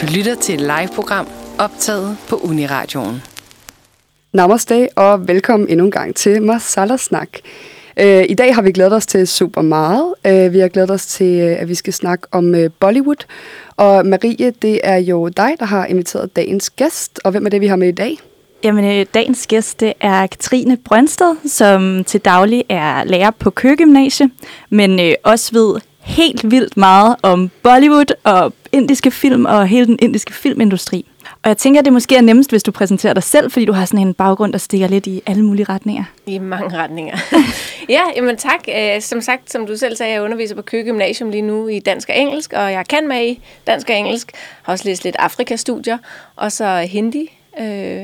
[0.00, 3.22] Du lytter til et live-program optaget på Uniradioen.
[4.32, 7.28] Namaste og velkommen endnu en gang til Masala Snak.
[8.00, 10.14] Øh, I dag har vi glædet os til super meget.
[10.26, 13.26] Øh, vi har glædet os til, øh, at vi skal snakke om Bollywood.
[13.76, 17.20] Og Marie, det er jo dig, der har inviteret dagens gæst.
[17.24, 18.18] Og hvem er det, vi har med i dag?
[18.64, 24.30] Jamen, dagens gæst det er Katrine Brønsted, som til daglig er lærer på Køgymnasie,
[24.70, 29.98] men øh, også ved helt vildt meget om Bollywood og indiske film og hele den
[30.02, 31.06] indiske filmindustri.
[31.42, 33.72] Og jeg tænker, at det måske er nemmest, hvis du præsenterer dig selv, fordi du
[33.72, 36.04] har sådan en baggrund, der stikker lidt i alle mulige retninger.
[36.26, 37.16] I mange retninger.
[37.88, 38.60] ja, jamen tak.
[38.78, 41.78] Øh, som sagt, som du selv sagde, jeg underviser på Køge Gymnasium lige nu i
[41.78, 44.32] dansk og engelsk, og jeg kan med i dansk og engelsk.
[44.62, 45.98] Har også læst lidt Afrikastudier,
[46.36, 48.00] og så hindi øh,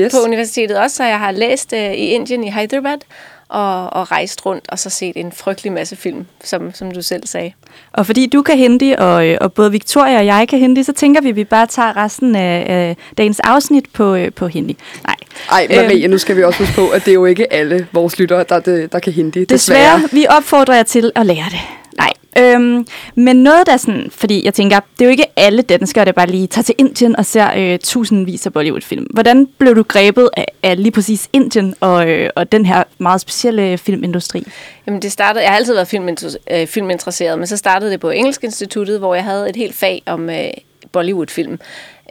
[0.00, 0.12] yes.
[0.12, 2.98] på universitetet også, så jeg har læst øh, i Indien i Hyderabad,
[3.54, 7.26] og, og rejst rundt og så set en frygtelig masse film, som, som du selv
[7.26, 7.52] sagde.
[7.92, 11.20] Og fordi du kan hindi, og, og både Victoria og jeg kan hindi, så tænker
[11.20, 14.76] vi, at vi bare tager resten af, af dagens afsnit på, øh, på hindi.
[15.06, 15.16] Nej.
[15.50, 17.86] Ej, Marie, øhm, nu skal vi også huske på, at det er jo ikke alle
[17.92, 19.44] vores lyttere, der, der, der kan hindi.
[19.44, 19.94] Desværre.
[19.94, 20.08] desværre.
[20.12, 21.83] Vi opfordrer jer til at lære det.
[21.98, 22.12] Nej.
[22.38, 26.12] Øhm, men noget der sådan, fordi jeg tænker, det er jo ikke alle danskere, der
[26.12, 29.06] bare lige tager til Indien og ser øh, tusindvis af Bollywood-film.
[29.10, 33.20] Hvordan blev du grebet af, af lige præcis Indien og, øh, og den her meget
[33.20, 34.46] specielle filmindustri?
[34.86, 38.10] Jamen det startede, jeg har altid været filminter, øh, filminteresseret, men så startede det på
[38.10, 40.50] Engelsk Instituttet, hvor jeg havde et helt fag om øh,
[40.92, 41.58] Bollywood-film.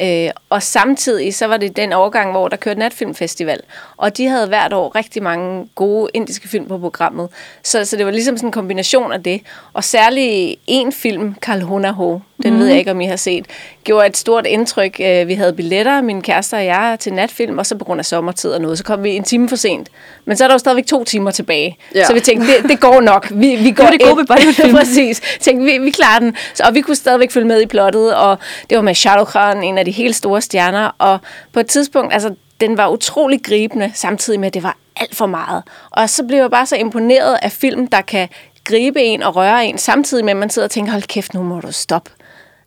[0.01, 3.59] Øh, og samtidig så var det den overgang, hvor der kørte Natfilmfestival.
[4.03, 7.29] Og de havde hvert år rigtig mange gode indiske film på programmet.
[7.63, 9.41] Så, så det var ligesom sådan en kombination af det.
[9.73, 12.59] Og særligt en film, Karl Ho, den mm.
[12.59, 13.45] ved jeg ikke, om I har set,
[13.83, 14.99] gjorde et stort indtryk.
[14.99, 18.05] Øh, vi havde billetter, min kæreste og jeg, til natfilm, og så på grund af
[18.05, 19.89] sommertid og noget, så kom vi en time for sent.
[20.25, 21.77] Men så er der jo stadigvæk to timer tilbage.
[21.95, 22.05] Ja.
[22.05, 23.27] Så vi tænkte, det, det går nok.
[23.31, 24.73] Vi, vi går det er det gode.
[24.79, 25.21] Præcis.
[25.39, 26.35] Tænkte, vi, vi klarer den.
[26.53, 28.37] Så, og vi kunne stadigvæk følge med i plottet, og
[28.69, 30.95] det var med Shah Rukh Khan, en af de helt store stjerner.
[30.97, 31.19] Og
[31.53, 32.35] på et tidspunkt, altså
[32.67, 35.63] den var utrolig gribende, samtidig med, at det var alt for meget.
[35.91, 38.29] Og så blev jeg bare så imponeret af film, der kan
[38.63, 41.43] gribe en og røre en, samtidig med, at man sidder og tænker, hold kæft, nu
[41.43, 42.11] må du stoppe.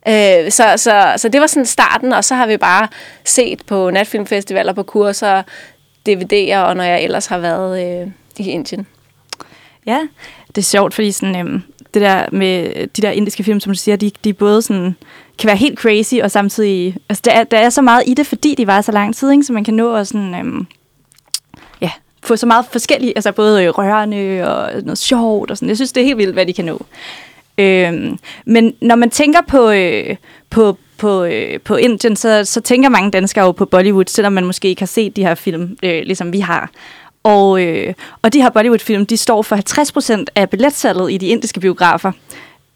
[0.08, 2.88] Øh, så, så, så det var sådan starten, og så har vi bare
[3.24, 5.42] set på natfilmfestivaler, på kurser,
[6.08, 8.86] DVD'er, og når jeg ellers har været øh, i Indien.
[9.86, 10.00] Ja,
[10.48, 11.60] det er sjovt, fordi sådan, øh,
[11.94, 14.96] det der med øh, de der indiske film, som du siger, de, de både sådan,
[15.38, 16.96] kan være helt crazy, og samtidig...
[17.08, 19.30] Altså, der er, der er så meget i det, fordi de var så lang tid,
[19.30, 19.44] ikke?
[19.44, 20.34] så man kan nå at sådan...
[20.34, 20.66] øhm,
[21.80, 21.90] ja,
[22.22, 25.68] få så meget forskellige, altså både rørende og noget sjovt og sådan.
[25.68, 26.86] Jeg synes, det er helt vildt, hvad de kan nå.
[27.58, 30.16] Øhm, men når man tænker på, øh,
[30.50, 34.44] på, på, øh, på Indien, så, så tænker mange danskere jo på Bollywood, selvom man
[34.44, 36.70] måske ikke har set de her film, øh, ligesom vi har.
[37.22, 39.56] Og, øh, og de her Bollywood-film, de står for
[40.20, 42.12] 50% af billetsalget i de indiske biografer.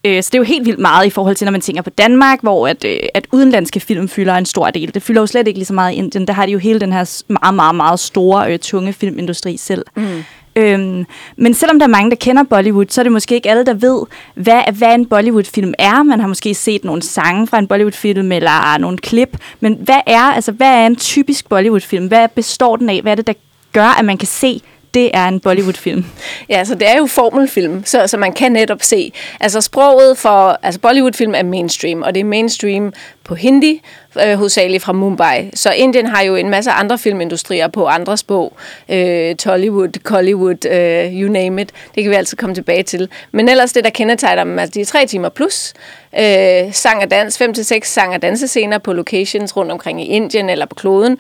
[0.05, 1.91] Øh, så det er jo helt vildt meget i forhold til, når man tænker på
[1.91, 4.95] Danmark, hvor at, øh, at udenlandske film fylder en stor del.
[4.95, 6.27] Det fylder jo slet ikke lige så meget i Indien.
[6.27, 9.85] Der har de jo hele den her meget, meget, meget store, øh, tunge filmindustri selv.
[9.97, 10.25] Mm.
[10.57, 11.07] Øhm,
[11.37, 13.75] men selvom der er mange, der kender Bollywood, så er det måske ikke alle, der
[13.75, 14.03] ved,
[14.35, 16.03] hvad, hvad en Bollywood-film er.
[16.03, 19.37] Man har måske set nogle sange fra en Bollywood-film eller nogle klip.
[19.61, 22.07] Men hvad er, altså, hvad er en typisk Bollywood-film?
[22.07, 23.03] Hvad består den af?
[23.03, 23.33] Hvad er det, der
[23.73, 24.61] gør, at man kan se
[24.95, 26.05] det er en Bollywood-film.
[26.49, 29.13] Ja, så det er jo formelfilm, så, så man kan netop se.
[29.41, 32.93] Altså sproget for altså Bollywood-film er mainstream, og det er mainstream
[33.25, 33.83] på hindi,
[34.27, 35.51] øh, hovedsageligt fra Mumbai.
[35.55, 38.53] Så Indien har jo en masse andre filmindustrier på andre sprog.
[38.89, 41.71] Øh, Tollywood, Collywood, øh, you name it.
[41.95, 43.09] Det kan vi altid komme tilbage til.
[43.33, 45.73] Men ellers det, der kendetegner dem, altså de er tre timer plus.
[46.19, 50.07] Øh, sang og dans, fem til seks sang og dansescener på locations rundt omkring i
[50.07, 51.19] Indien eller på kloden.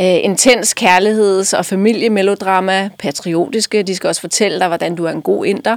[0.00, 3.82] Øh, intens kærligheds- og familiemelodrama, patriotiske.
[3.82, 5.76] De skal også fortælle dig, hvordan du er en god inder.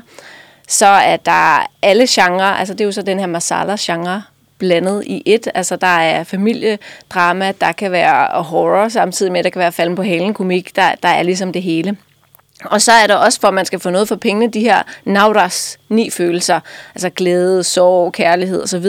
[0.67, 4.23] Så er der alle genrer, altså det er jo så den her masala-genre,
[4.57, 5.47] blandet i et.
[5.53, 9.95] Altså der er familiedrama, der kan være horror, samtidig med, at der kan være falden
[9.95, 10.75] på halen komik.
[10.75, 11.97] Der, der er ligesom det hele.
[12.65, 14.81] Og så er der også, for at man skal få noget for pengene, de her
[15.05, 16.59] navras, ni følelser,
[16.95, 18.85] altså glæde, sorg, kærlighed osv.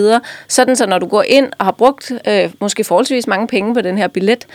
[0.49, 3.81] Sådan så når du går ind og har brugt øh, måske forholdsvis mange penge på
[3.81, 4.47] den her billet,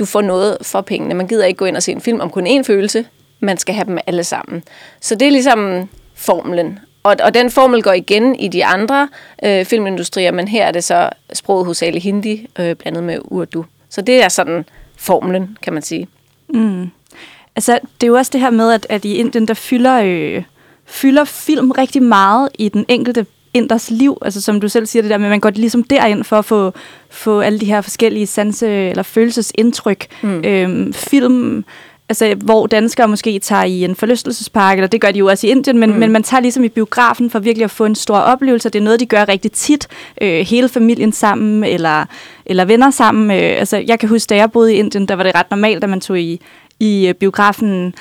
[0.00, 1.14] du får noget for pengene.
[1.14, 3.06] Man gider ikke gå ind og se en film om kun én følelse,
[3.40, 4.62] man skal have dem alle sammen.
[5.00, 6.78] Så det er ligesom formlen.
[7.02, 9.08] Og, og den formel går igen i de andre
[9.44, 13.64] øh, filmindustrier, men her er det så sproget hos Ali Hindi øh, blandet med Urdu.
[13.88, 14.64] Så det er sådan
[14.96, 16.08] formlen, kan man sige.
[16.48, 16.90] Mm.
[17.56, 20.42] Altså, det er jo også det her med, at, at i Indien, der fylder, øh,
[20.86, 24.18] fylder film rigtig meget i den enkelte inders liv.
[24.22, 26.44] Altså, som du selv siger det der med, at man går ligesom derind for at
[26.44, 26.72] få,
[27.10, 30.06] få alle de her forskellige sanse- eller følelsesindtryk.
[30.22, 30.44] Mm.
[30.44, 31.64] Øhm, film
[32.10, 35.50] altså, hvor danskere måske tager i en forlystelsespark, eller det gør de jo også i
[35.50, 35.98] Indien, men, mm.
[35.98, 38.68] men man tager ligesom i biografen for virkelig at få en stor oplevelse.
[38.70, 39.88] Det er noget, de gør rigtig tit,
[40.20, 42.04] øh, hele familien sammen, eller,
[42.46, 43.30] eller venner sammen.
[43.30, 45.84] Øh, altså, jeg kan huske, da jeg boede i Indien, der var det ret normalt,
[45.84, 46.40] at man tog i,
[46.80, 47.94] i øh, biografen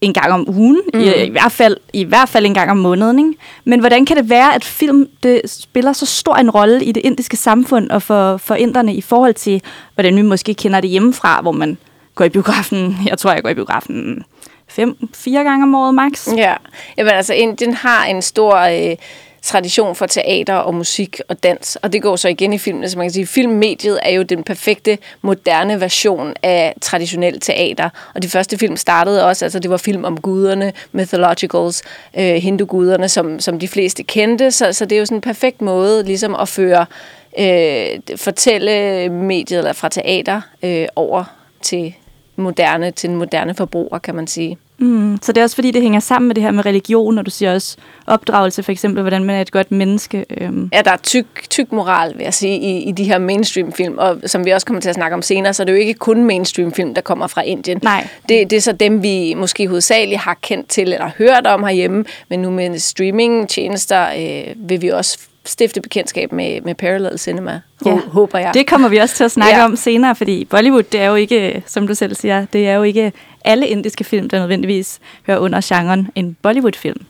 [0.00, 1.00] en gang om ugen, mm.
[1.00, 3.18] i, i, hvert fald, i hvert fald en gang om måneden.
[3.18, 3.40] Ikke?
[3.64, 7.00] Men hvordan kan det være, at film det spiller så stor en rolle i det
[7.04, 9.62] indiske samfund og for, for inderne i forhold til,
[9.94, 11.78] hvordan vi måske kender det hjemmefra, hvor man
[12.14, 14.24] går i biografen, jeg tror, jeg går i biografen
[14.68, 16.28] fem, fire gange om året max.
[16.36, 16.54] Ja,
[16.96, 18.56] Jamen, altså Indien har en stor...
[18.56, 18.96] Øh
[19.42, 22.98] tradition for teater og musik og dans, og det går så igen i filmene, så
[22.98, 28.28] man kan sige, filmmediet er jo den perfekte, moderne version af traditionel teater, og de
[28.28, 31.82] første film startede også, altså det var film om guderne, mythologicals,
[32.18, 35.62] øh, hinduguderne, som, som de fleste kendte, så, så det er jo sådan en perfekt
[35.62, 36.86] måde ligesom at føre
[37.38, 41.24] øh, fortælle mediet eller fra teater øh, over
[41.62, 41.94] til
[42.40, 44.58] moderne, til den moderne forbruger, kan man sige.
[44.80, 47.26] Mm, så det er også fordi, det hænger sammen med det her med religion, og
[47.26, 47.76] du siger også
[48.06, 50.24] opdragelse, for eksempel, hvordan man er et godt menneske.
[50.30, 50.70] Øhm.
[50.72, 54.20] Ja, der er tyk, tyk moral, vil jeg sige, i, i de her mainstream-film, og
[54.26, 56.24] som vi også kommer til at snakke om senere, så er det jo ikke kun
[56.24, 57.78] mainstream-film, der kommer fra Indien.
[57.82, 58.08] Nej.
[58.28, 62.04] Det, det er så dem, vi måske hovedsageligt har kendt til eller hørt om herhjemme,
[62.28, 67.96] men nu med streaming-tjenester øh, vil vi også stifte bekendtskab med, med Parallel Cinema, ja.
[67.96, 68.54] håber jeg.
[68.54, 69.64] Det kommer vi også til at snakke ja.
[69.64, 72.82] om senere, fordi Bollywood, det er jo ikke, som du selv siger, det er jo
[72.82, 73.12] ikke
[73.44, 77.06] alle indiske film, der nødvendigvis hører under genren en Bollywood-film.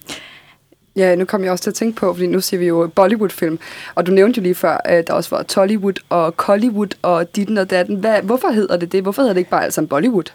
[0.97, 3.59] Ja, nu kommer jeg også til at tænke på, fordi nu siger vi jo Bollywood-film,
[3.95, 7.59] og du nævnte jo lige før, at der også var Tollywood og Collywood og ditten
[7.59, 7.97] og datten.
[7.97, 9.03] Hvad, hvorfor hedder det det?
[9.03, 10.33] Hvorfor hedder det ikke bare alt sammen Bollywood?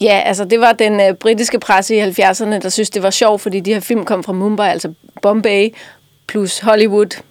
[0.00, 3.40] Ja, altså det var den øh, britiske presse i 70'erne, der synes det var sjovt,
[3.40, 4.92] fordi de her film kom fra Mumbai, altså
[5.22, 5.74] Bombay,
[6.26, 7.22] plus Hollywood,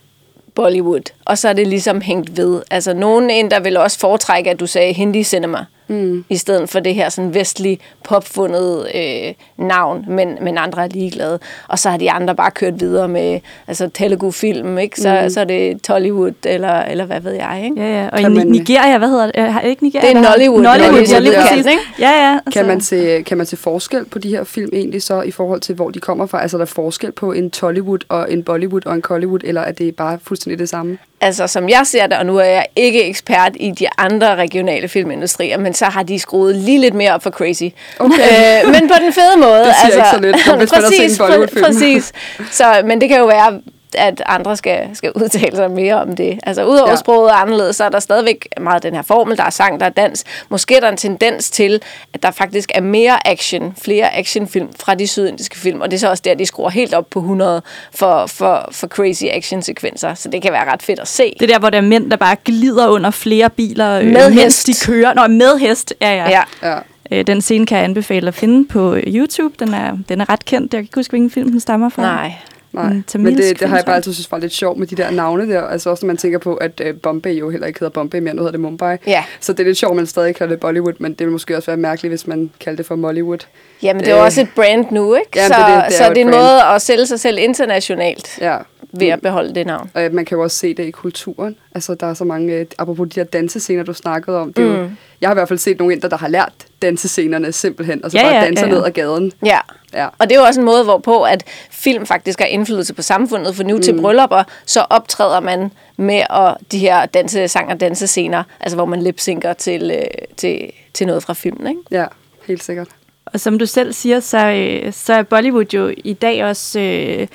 [0.55, 1.11] Bollywood.
[1.25, 2.61] Og så er det ligesom hængt ved.
[2.71, 6.25] Altså nogen end der vil også foretrække, at du sagde hindi cinema mm.
[6.29, 11.39] i stedet for det her sådan vestlig popfundet øh, navn, men, men andre er ligeglade.
[11.67, 14.99] Og så har de andre bare kørt videre med altså Telugu-film, ikke?
[14.99, 15.29] Så, mm.
[15.29, 17.81] så er det Tollywood, eller, eller hvad ved jeg, ikke?
[17.81, 18.09] Ja, ja.
[18.09, 19.53] Og i Nigeria, hvad hedder det?
[19.53, 20.07] Har ikke Nigeria?
[20.07, 20.61] Det er Nollywood.
[20.61, 21.65] Nollywood, Nollywood ja, lige præcis.
[21.65, 21.81] Ikke?
[21.99, 22.39] Ja, ja.
[22.45, 22.59] Altså.
[22.59, 25.61] Kan, man se, kan man se forskel på de her film egentlig så, i forhold
[25.61, 26.41] til, hvor de kommer fra?
[26.41, 29.71] Altså, er der forskel på en Tollywood og en Bollywood og en Collywood, eller er
[29.71, 30.97] det bare fuldstændig det samme?
[31.21, 34.87] Altså, som jeg ser det, og nu er jeg ikke ekspert i de andre regionale
[34.87, 37.63] filmindustrier, men så har de skruet lige lidt mere op for crazy.
[37.99, 38.63] Okay.
[38.65, 39.59] Øh, men på den fede måde.
[39.59, 42.11] Det siger altså, ikke så lidt, hvis præcis, man har set en præcis.
[42.51, 43.59] Så, men det kan jo være,
[43.97, 46.39] at andre skal, skal udtale sig mere om det.
[46.43, 46.95] Altså udover ja.
[46.95, 49.85] sproget er anderledes, så er der stadigvæk meget den her formel, der er sang, der
[49.85, 50.23] er dans.
[50.49, 51.81] Måske er der en tendens til,
[52.13, 55.99] at der faktisk er mere action, flere actionfilm fra de sydindiske film, og det er
[55.99, 57.61] så også der, de skruer helt op på 100
[57.93, 61.33] for, for, for crazy action-sekvenser, så det kan være ret fedt at se.
[61.39, 64.43] Det der, hvor der er mænd, der bare glider under flere biler, øh, med mens
[64.43, 64.67] hest.
[64.67, 65.13] de kører.
[65.13, 66.29] Nå, med hest, ja, ja.
[66.29, 66.43] Ja.
[66.63, 66.79] Ja.
[67.11, 69.55] Øh, den scene kan jeg anbefale at finde på YouTube.
[69.59, 70.73] Den er, den er ret kendt.
[70.73, 72.01] Jeg kan ikke huske, hvilken film den stammer fra.
[72.01, 72.33] Nej.
[72.75, 74.95] Nej, En men det, det har jeg bare altid synes var lidt sjovt med de
[74.95, 75.61] der navne der.
[75.61, 78.33] Altså også når man tænker på, at uh, Bombay jo heller ikke hedder Bombay mere,
[78.33, 78.97] nu hedder det Mumbai.
[79.07, 79.23] Ja.
[79.39, 81.57] Så det er lidt sjovt, at man stadig kalder det Bollywood, men det vil måske
[81.57, 83.37] også være mærkeligt, hvis man kalder det for Mollywood.
[83.83, 85.29] Jamen, det er jo Øh, også et brand nu, ikke?
[85.35, 85.83] Jamen, så det det.
[85.89, 88.57] Det er så det er en måde at sælge sig selv internationalt Ja.
[88.91, 89.91] ved at beholde det navn.
[89.93, 91.55] Og øh, man kan jo også se det i kulturen.
[91.75, 94.53] Altså, der er så mange, øh, apropos de her dansescener, du snakkede om.
[94.53, 94.81] Det er Mm.
[94.81, 94.89] jo,
[95.25, 98.17] jeg har i hvert fald set nogle inder, der har lært dansescenerne simpelthen, og så
[98.17, 98.77] Ja, bare ja, danser ja, ja.
[98.77, 99.31] ned ad gaden.
[99.45, 99.59] Ja.
[99.93, 100.07] Ja.
[100.17, 103.55] Og det er jo også en måde, hvorpå at film faktisk har indflydelse på samfundet,
[103.55, 103.81] for nu mm.
[103.81, 108.85] til bryllupper, så optræder man med at, de her danse, sang og dansescener, altså hvor
[108.85, 111.81] man lipsynker til, øh, til, til noget fra filmen, ikke?
[111.91, 112.05] Ja,
[112.47, 112.87] helt sikkert.
[113.25, 117.27] Og som du selv siger, så, øh, så er Bollywood jo i dag også øh,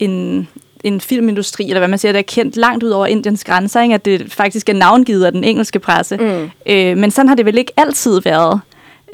[0.00, 0.48] en,
[0.84, 3.94] en filmindustri, eller hvad man siger, der er kendt langt ud over Indiens grænser, ikke?
[3.94, 6.16] at det faktisk er navngivet af den engelske presse.
[6.16, 6.50] Mm.
[6.66, 8.60] Øh, men sådan har det vel ikke altid været.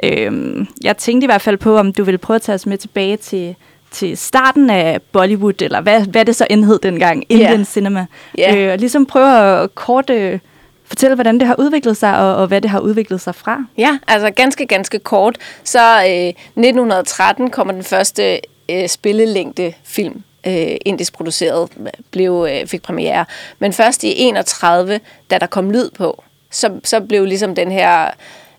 [0.03, 2.79] Øh, jeg tænkte i hvert fald på, om du ville prøve at tage os med
[2.79, 3.55] tilbage til,
[3.91, 7.65] til starten af Bollywood, eller hvad, hvad det så end hed dengang, Indian Ja.
[7.65, 8.07] Cinema.
[8.39, 8.57] Ja.
[8.57, 10.39] Øh, og ligesom prøve at kort øh,
[10.85, 13.65] fortælle, hvordan det har udviklet sig, og, og hvad det har udviklet sig fra.
[13.79, 15.39] Ja, altså ganske, ganske kort.
[15.65, 21.71] Så øh, 1913 kommer den første øh, spillelængde film, øh, indisk produceret,
[22.11, 23.25] blev, øh, fik premiere.
[23.59, 28.11] Men først i 31, da der kom lyd på, så, så blev ligesom den her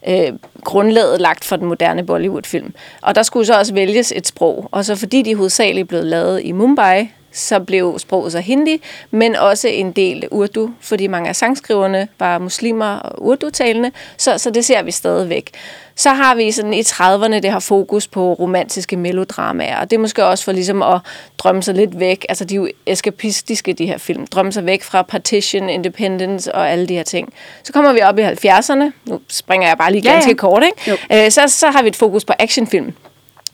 [0.08, 0.34] øh,
[0.64, 2.74] grundlaget lagt for den moderne Bollywood-film.
[3.02, 4.70] Og der skulle så også vælges et sprog.
[4.72, 9.36] Og så fordi de hovedsageligt blev lavet i Mumbai, så blev sproget så hindi, men
[9.36, 14.66] også en del urdu, fordi mange af sangskriverne var muslimer og urdu-talende, så, så det
[14.66, 15.52] ser vi stadigvæk.
[15.96, 20.00] Så har vi sådan i 30'erne det har fokus på romantiske melodramaer, og det er
[20.00, 21.00] måske også for ligesom at
[21.38, 24.84] drømme sig lidt væk, altså de er jo eskapistiske, de her film, drømme sig væk
[24.84, 27.34] fra Partition, Independence og alle de her ting.
[27.64, 30.34] Så kommer vi op i 70'erne, nu springer jeg bare lige ganske ja, ja.
[30.34, 31.26] kort, ikke?
[31.26, 32.94] Øh, så, så har vi et fokus på actionfilm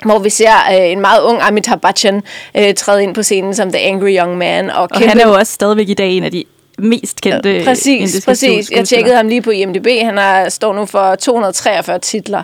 [0.06, 2.24] hvor vi ser øh, en meget ung Amitabh Bachchan
[2.56, 4.70] øh, træde ind på scenen som The Angry Young Man.
[4.70, 6.44] Og, og han er jo også stadigvæk i dag en af de
[6.78, 8.72] mest kendte ja, Præcis, præcis.
[8.72, 9.88] Jeg tjekkede ham lige på IMDb.
[10.04, 12.44] Han er, står nu for 243 titler.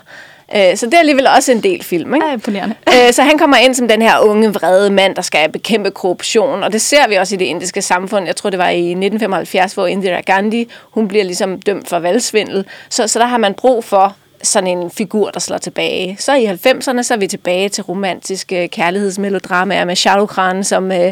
[0.55, 2.27] Øh, så det er alligevel også en del film, ikke?
[2.27, 2.75] Ja, imponerende.
[2.87, 6.63] Øh, så han kommer ind som den her unge, vrede mand, der skal bekæmpe korruption,
[6.63, 8.25] og det ser vi også i det indiske samfund.
[8.25, 12.65] Jeg tror, det var i 1975, hvor Indira Gandhi, hun bliver ligesom dømt for valgsvindel.
[12.89, 16.17] Så, så der har man brug for sådan en figur, der slår tilbage.
[16.19, 20.91] Så i 90'erne, så er vi tilbage til romantiske kærlighedsmelodramaer med Shah Rukh Khan som
[20.91, 21.11] uh,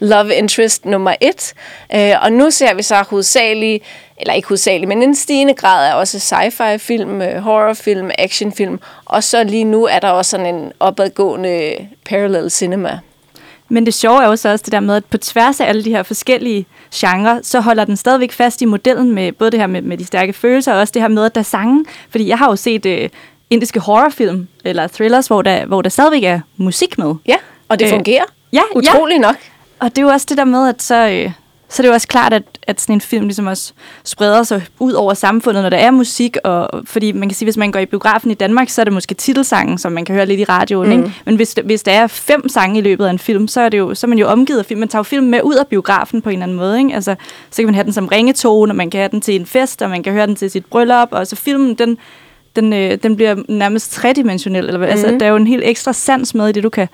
[0.00, 1.54] love interest nummer et.
[1.94, 3.84] Uh, og nu ser vi så hovedsageligt,
[4.16, 8.80] eller ikke hovedsageligt, men en stigende grad af også sci-fi film, uh, øh, horrorfilm, actionfilm,
[9.04, 11.74] og så lige nu er der også sådan en opadgående
[12.04, 12.98] parallel cinema.
[13.72, 15.84] Men det sjove er jo så også det der med, at på tværs af alle
[15.84, 19.66] de her forskellige genrer, så holder den stadigvæk fast i modellen med både det her
[19.66, 21.84] med, med de stærke følelser, og også det her med, at der er sange.
[22.10, 23.08] Fordi jeg har jo set øh,
[23.50, 27.14] indiske horrorfilm, eller thrillers, hvor der, hvor der stadigvæk er musik med.
[27.26, 27.36] Ja,
[27.68, 28.24] og det øh, fungerer.
[28.52, 29.20] Ja, Utrolig ja.
[29.20, 29.36] nok.
[29.80, 31.30] Og det er jo også det der med, at så, øh,
[31.68, 33.72] så det er jo også klart, at, at sådan en film ligesom også
[34.04, 36.36] spreder sig ud over samfundet, når der er musik.
[36.44, 38.92] Og, fordi man kan sige, hvis man går i biografen i Danmark, så er det
[38.92, 40.86] måske titelsangen, som man kan høre lidt i radioen.
[40.86, 40.92] Mm.
[40.92, 41.14] Ikke?
[41.24, 43.78] Men hvis, hvis der er fem sange i løbet af en film, så er, det
[43.78, 44.80] jo, så er man jo omgivet af film.
[44.80, 46.78] Man tager jo filmen med ud af biografen på en eller anden måde.
[46.78, 46.94] Ikke?
[46.94, 47.14] Altså,
[47.50, 49.82] så kan man have den som ringetone, og man kan have den til en fest,
[49.82, 51.08] og man kan høre den til sit bryllup.
[51.10, 51.98] Og så filmen, den,
[52.56, 54.64] den, øh, den bliver nærmest tredimensionel.
[54.64, 54.84] Eller, mm.
[54.84, 56.88] altså, der er jo en helt ekstra sans med i det, du kan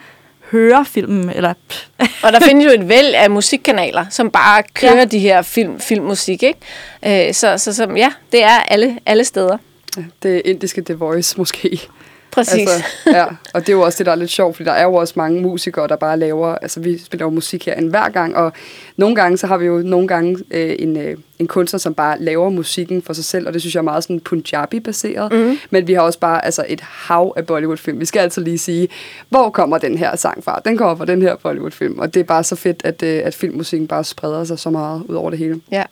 [0.50, 1.30] høre filmen.
[1.30, 1.54] Eller
[2.24, 5.04] og der findes jo et væld af musikkanaler, som bare kører ja.
[5.04, 6.42] de her film, filmmusik.
[6.42, 7.28] Ikke?
[7.28, 9.58] Øh, så, så, så ja, det er alle, alle steder.
[9.96, 11.88] Ja, det indiske The Voice måske.
[12.30, 12.68] Præcis.
[12.68, 14.82] Altså, ja, og det er jo også det, der er lidt sjovt, fordi der er
[14.82, 18.08] jo også mange musikere, der bare laver, altså vi spiller jo musik her en hver
[18.08, 18.52] gang, og
[18.96, 22.20] nogle gange, så har vi jo nogle gange øh, en, øh, en kunstner, som bare
[22.20, 25.58] laver musikken for sig selv, og det synes jeg er meget sådan Punjabi-baseret, mm.
[25.70, 28.00] men vi har også bare altså et hav af Bollywood-film.
[28.00, 28.88] Vi skal altid lige sige,
[29.28, 30.60] hvor kommer den her sang fra?
[30.64, 33.34] Den kommer fra den her Bollywood-film, og det er bare så fedt, at, øh, at
[33.34, 35.60] filmmusikken bare spreder sig så meget ud over det hele.
[35.72, 35.84] Ja.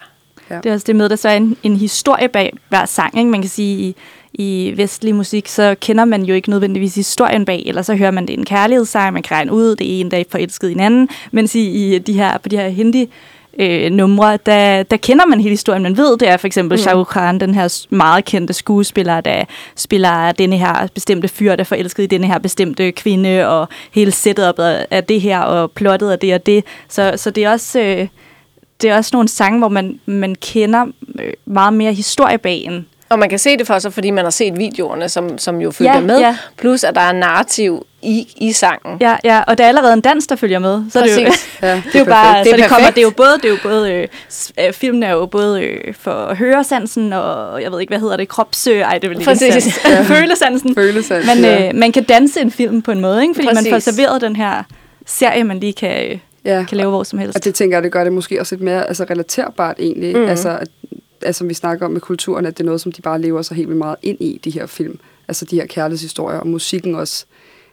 [0.51, 0.57] Ja.
[0.57, 3.19] Det er også det med, at der så er en, en historie bag hver sang.
[3.19, 3.31] Ikke?
[3.31, 3.97] Man kan sige, i,
[4.39, 8.27] i vestlig musik, så kender man jo ikke nødvendigvis historien bag, eller så hører man
[8.27, 11.55] det en kærlighedssang, man regne ud, det er en dag forelsket i en anden, mens
[11.55, 13.09] i, i de her, på de her hindi
[13.59, 15.83] øh, numre, der, der kender man hele historien.
[15.83, 16.83] Man ved, det er for eksempel mm.
[16.83, 19.45] Shah Rukh Khan, den her meget kendte skuespiller, der
[19.77, 24.11] spiller denne her bestemte fyr, der er forelsket i denne her bestemte kvinde, og hele
[24.11, 24.59] setup
[24.91, 26.65] af det her, og plottet af det og det.
[26.89, 27.81] Så, så det er også...
[27.81, 28.09] Øh,
[28.83, 30.87] det er også nogle sange, hvor man, man kender
[31.19, 32.87] øh, meget mere historie bag en.
[33.09, 35.71] Og man kan se det for sig, fordi man har set videoerne, som, som jo
[35.71, 36.19] følger ja, med.
[36.19, 36.37] Ja.
[36.57, 38.97] Plus, at der er narrativ i, i sangen.
[39.01, 40.83] Ja, ja, og der er allerede en dans, der følger med.
[40.91, 41.17] Så Præcis.
[41.61, 43.03] det er jo, ja, det er jo bare, det er så det kommer, det er
[43.03, 44.09] jo både, det er jo både øh,
[44.61, 48.29] øh, filmen er jo både øh, for høresansen, og jeg ved ikke, hvad hedder det,
[48.29, 49.31] krops, øh, ej, det vil ikke
[49.85, 50.03] ja.
[50.03, 50.75] følesansen.
[50.75, 51.69] Følesansen, Men ja.
[51.69, 53.35] øh, man kan danse en film på en måde, ikke?
[53.35, 53.65] fordi Præcis.
[53.65, 54.63] man får serveret den her
[55.07, 56.65] serie, man lige kan, øh, ja.
[56.69, 57.37] kan lave hvor som helst.
[57.37, 60.17] Og det tænker jeg, det gør det måske også lidt mere altså, relaterbart egentlig.
[60.17, 60.29] Mm.
[60.29, 60.59] Altså,
[61.23, 63.55] altså, vi snakker om med kulturen, at det er noget, som de bare lever så
[63.55, 64.99] helt vildt meget ind i, de her film.
[65.29, 67.27] Altså de her kærlighedshistorier, og musikken også.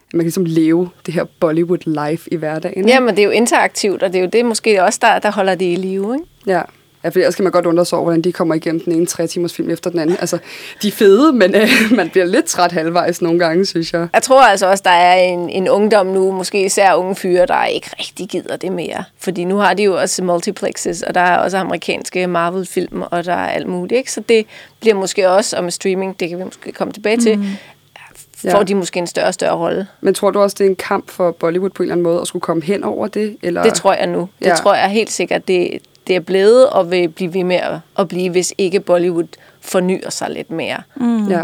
[0.07, 2.87] At man kan ligesom leve det her Bollywood life i hverdagen.
[2.87, 5.31] Ja, men det er jo interaktivt, og det er jo det måske også, der, der
[5.31, 6.25] holder det i live, ikke?
[6.47, 6.61] Ja.
[7.03, 9.05] Ja, for ellers kan man godt undre sig over, hvordan de kommer igennem den ene
[9.05, 10.17] tre timers film efter den anden.
[10.19, 10.37] Altså,
[10.81, 14.07] de er fede, men øh, man bliver lidt træt halvvejs nogle gange, synes jeg.
[14.13, 17.65] Jeg tror altså også, der er en, en ungdom nu, måske især unge fyre, der
[17.65, 19.03] ikke rigtig gider det mere.
[19.17, 23.33] Fordi nu har de jo også multiplexes, og der er også amerikanske Marvel-film, og der
[23.33, 23.97] er alt muligt.
[23.97, 24.11] Ikke?
[24.11, 24.45] Så det
[24.79, 27.45] bliver måske også, og med streaming, det kan vi måske komme tilbage til, mm
[28.51, 28.63] får ja.
[28.63, 29.87] de måske en større og større rolle.
[30.01, 32.21] Men tror du også, det er en kamp for Bollywood på en eller anden måde
[32.21, 33.37] at skulle komme hen over det?
[33.41, 33.63] Eller?
[33.63, 34.29] Det tror jeg nu.
[34.39, 34.55] Det ja.
[34.55, 35.47] tror jeg helt sikkert.
[35.47, 37.59] Det, det er blevet og vil blive ved med
[37.99, 39.27] at blive, hvis ikke Bollywood
[39.61, 40.77] fornyer sig lidt mere.
[40.95, 41.27] Mm.
[41.27, 41.43] Ja.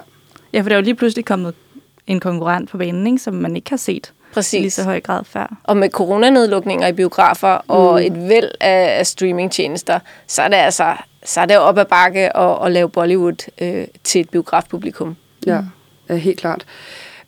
[0.53, 1.53] ja, for der er jo lige pludselig kommet
[2.07, 4.53] en konkurrent på banen, ikke, som man ikke har set Præcis.
[4.53, 5.55] i lige så høj grad før.
[5.63, 8.05] Og med coronanedlukninger i biografer og mm.
[8.05, 12.37] et væld af, af streamingtjenester, så er det altså så er det op ad bakke
[12.37, 15.15] at, at lave Bollywood øh, til et biografpublikum.
[15.45, 15.61] Ja,
[16.09, 16.65] ja helt klart.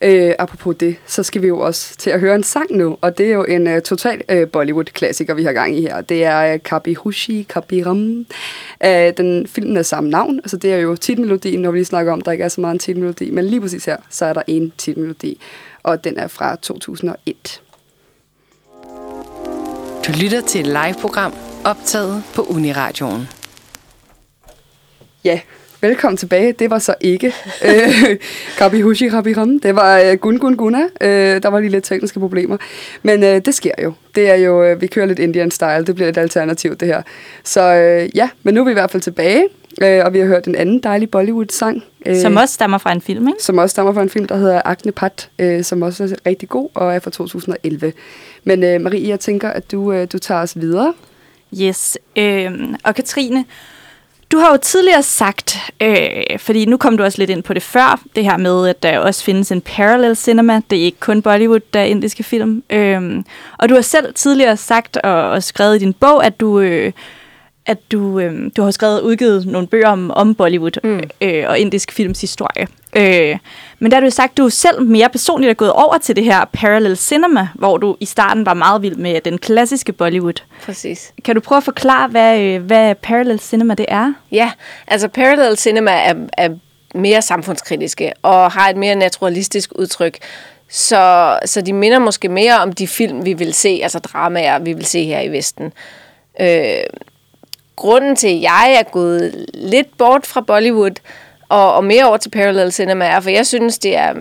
[0.04, 3.18] Øh, apropos det, så skal vi jo også til at høre en sang nu, og
[3.18, 6.02] det er jo en uh, total uh, Bollywood-klassiker, vi har gang i her.
[6.02, 8.26] Det er uh, Kabi Hushi Kabiram.
[8.86, 12.14] Uh, den filmen er samme navn, altså det er jo titelmelodien, når vi lige snakker
[12.14, 14.44] om, der ikke er så meget en titelmelodi, men lige præcis her, så er der
[14.48, 15.42] en titelmelodi,
[15.84, 17.62] og den er fra 2001.
[20.04, 21.34] To Du lytter til et live-program
[21.66, 23.28] optaget på Uniradioen.
[25.24, 25.40] Ja,
[25.82, 26.54] velkommen tilbage.
[26.54, 27.34] Det var så ikke
[27.66, 28.18] øh,
[28.58, 29.60] Kabi Hushi Rabi Ram.
[29.60, 30.82] Det var øh, Gun Gun Guna.
[31.02, 32.58] Øh, der var lige lidt tekniske problemer.
[33.04, 33.94] Men øh, det sker jo.
[34.16, 35.86] Det er jo, øh, vi kører lidt Indian style.
[35.86, 37.02] Det bliver et alternativ, det her.
[37.44, 39.48] Så øh, ja, men nu er vi i hvert fald tilbage.
[39.82, 41.84] Øh, og vi har hørt en anden dejlig Bollywood-sang.
[42.06, 43.44] Øh, Som også stammer fra en film, ikke?
[43.44, 46.50] som også stammer fra en film, der hedder Akne Pat, øh, som også er rigtig
[46.50, 47.94] god og er fra 2011.
[48.44, 50.94] Men øh, Marie, jeg tænker, at du, øh, du tager os videre.
[51.62, 51.98] Yes.
[52.16, 52.52] Øh,
[52.84, 53.46] og Katrine,
[54.32, 57.64] du har jo tidligere sagt, øh, fordi nu kom du også lidt ind på det
[57.64, 60.62] før, det her med, at der også findes en parallel cinema.
[60.70, 62.64] Det er ikke kun Bollywood, der er indiske film.
[62.70, 63.24] Øh,
[63.58, 66.60] og du har selv tidligere sagt og, og skrevet i din bog, at du...
[66.60, 66.92] Øh,
[67.66, 71.02] at du, øh, du har skrevet udgivet nogle bøger om, om Bollywood mm.
[71.22, 72.68] øh, og indisk films historie.
[72.96, 73.38] Øh,
[73.80, 76.24] men der har du sagt, at du selv mere personligt er gået over til det
[76.24, 80.44] her parallel cinema, hvor du i starten var meget vild med den klassiske Bollywood.
[80.66, 81.14] Præcis.
[81.26, 84.14] Kan du prøve at forklare, hvad, øh, hvad parallel cinema det er?
[84.32, 84.52] Ja,
[84.88, 86.50] altså parallel cinema er, er
[86.96, 90.18] mere samfundskritiske og har et mere naturalistisk udtryk.
[90.70, 94.74] Så, så de minder måske mere om de film, vi vil se, altså dramaer, vi
[94.74, 95.74] vil se her i Vesten.
[96.42, 96.84] Øh,
[97.76, 100.96] grunden til, at jeg er gået lidt bort fra Bollywood
[101.52, 104.14] og, og mere over til parallel cinema er, for jeg synes, det er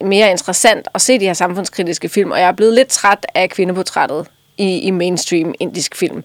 [0.00, 3.50] mere interessant at se de her samfundskritiske film, og jeg er blevet lidt træt af
[3.50, 4.26] kvindeportrættet
[4.58, 6.24] i, i mainstream indisk film.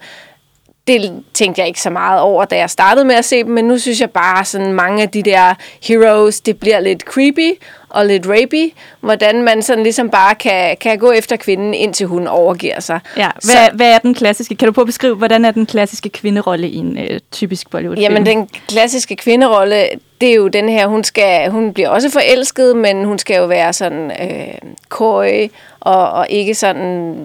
[0.88, 3.66] Det tænkte jeg ikke så meget over, da jeg startede med at se dem, men
[3.66, 7.60] nu synes jeg bare, sådan mange af de der heroes, det bliver lidt creepy
[7.90, 12.28] og lidt rapey, hvordan man sådan ligesom bare kan, kan gå efter kvinden, indtil hun
[12.28, 13.00] overgiver sig.
[13.18, 14.56] Ja, hvad, så, hvad er den klassiske?
[14.56, 18.02] Kan du prøve at beskrive, hvordan er den klassiske kvinderolle i en øh, typisk Bollywood-film?
[18.02, 19.90] Jamen, den klassiske kvinderolle,
[20.22, 23.46] det er jo den her, hun, skal, hun bliver også forelsket, men hun skal jo
[23.46, 25.48] være sådan øh, køj
[25.80, 27.16] og, og ikke sådan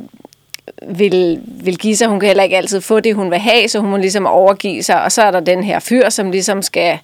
[0.89, 2.09] vil, vil give sig.
[2.09, 4.83] Hun kan heller ikke altid få det, hun vil have, så hun må ligesom overgive
[4.83, 5.03] sig.
[5.03, 6.99] Og så er der den her fyr, som ligesom skal...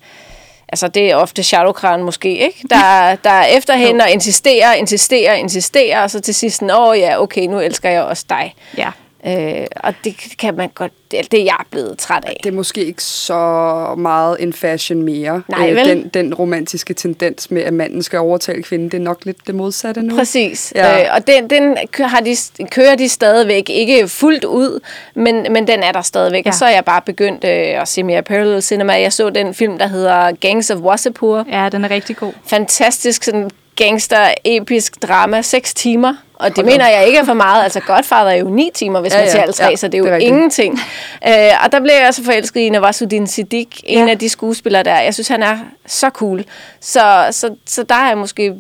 [0.69, 1.43] Altså, det er ofte
[1.75, 2.65] Khan måske, ikke?
[2.71, 7.23] Der, der er efter hende og insisterer, insisterer, insisterer, og så til sidst, åh ja,
[7.23, 8.55] okay, nu elsker jeg også dig.
[8.79, 8.91] Ja.
[9.27, 12.41] Øh, og det kan man godt, det, det er jeg blevet træt af.
[12.43, 15.43] Det er måske ikke så meget en fashion mere.
[15.49, 15.89] Nej, øh, vel?
[15.89, 19.55] den, den romantiske tendens med, at manden skal overtale kvinden, det er nok lidt det
[19.55, 20.17] modsatte nu.
[20.17, 20.73] Præcis.
[20.77, 21.03] Ja.
[21.03, 22.37] Øh, og den, den har de,
[22.71, 24.81] kører de stadigvæk, ikke fuldt ud,
[25.15, 26.45] men, men den er der stadigvæk.
[26.45, 26.49] Ja.
[26.49, 26.51] Ja.
[26.51, 28.93] Og så er jeg bare begyndt øh, at se mere parallel cinema.
[28.93, 31.47] Jeg så den film, der hedder Gangs of Wasseypur.
[31.51, 32.33] Ja, den er rigtig god.
[32.47, 35.43] Fantastisk sådan gangster-episk drama.
[35.43, 36.15] Seks timer.
[36.35, 36.91] Og det Hold mener op.
[36.93, 37.65] jeg ikke er for meget.
[37.65, 39.95] Altså Godfather er jo ni timer, hvis Ja, man ser alle tre, Ja, så det
[39.95, 40.29] er jo det er rigtigt.
[40.35, 40.79] ingenting.
[41.29, 44.11] øh, og der blev jeg også forelsket i Nawasuddin Siddiq, en Ja.
[44.11, 45.01] af de skuespillere der.
[45.01, 46.45] Jeg synes, han er så cool.
[46.81, 48.55] Så, så, så der har jeg måske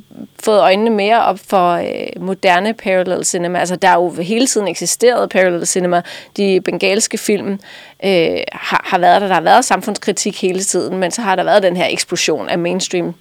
[0.44, 3.59] fået øjnene mere op for øh, moderne parallel cinema.
[3.59, 6.03] Altså, der er jo hele tiden eksisteret parallel cinema.
[6.37, 7.61] De bengalske film
[8.05, 9.27] øh, har, har været der.
[9.29, 12.59] Der har været samfundskritik hele tiden, men så har der været den her eksplosion af
[12.59, 13.14] mainstream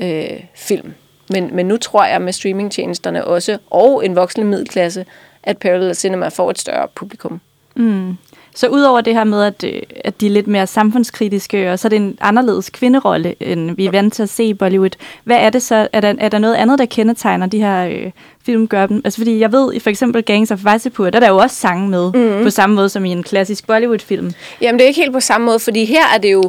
[0.00, 0.94] øh, film.
[1.30, 5.06] Men, men nu tror jeg med streamingtjenesterne også, og en voksende middelklasse,
[5.42, 7.40] at parallel cinema får et større publikum.
[7.76, 8.16] Mm.
[8.54, 11.88] Så udover det her med, at, øh, at de er lidt mere samfundskritiske, og så
[11.88, 14.90] er det en anderledes kvinderolle, end vi er vant til at se i Bollywood.
[15.24, 15.88] Hvad er det så?
[15.92, 18.10] Er der, er der noget andet, der kendetegner de her øh,
[18.46, 19.02] film, gør dem?
[19.04, 21.56] Altså fordi jeg ved, i for eksempel Gangs of Wasseypur, der er der jo også
[21.56, 22.44] sange med, mm.
[22.44, 24.32] på samme måde som i en klassisk Bollywood-film.
[24.60, 26.42] Jamen det er ikke helt på samme måde, fordi her er det jo,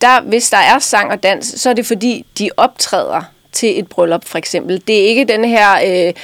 [0.00, 3.22] der, hvis der er sang og dans, så er det fordi, de optræder
[3.54, 4.82] til et bryllup for eksempel.
[4.86, 5.68] Det er ikke den her...
[5.86, 6.14] Øh,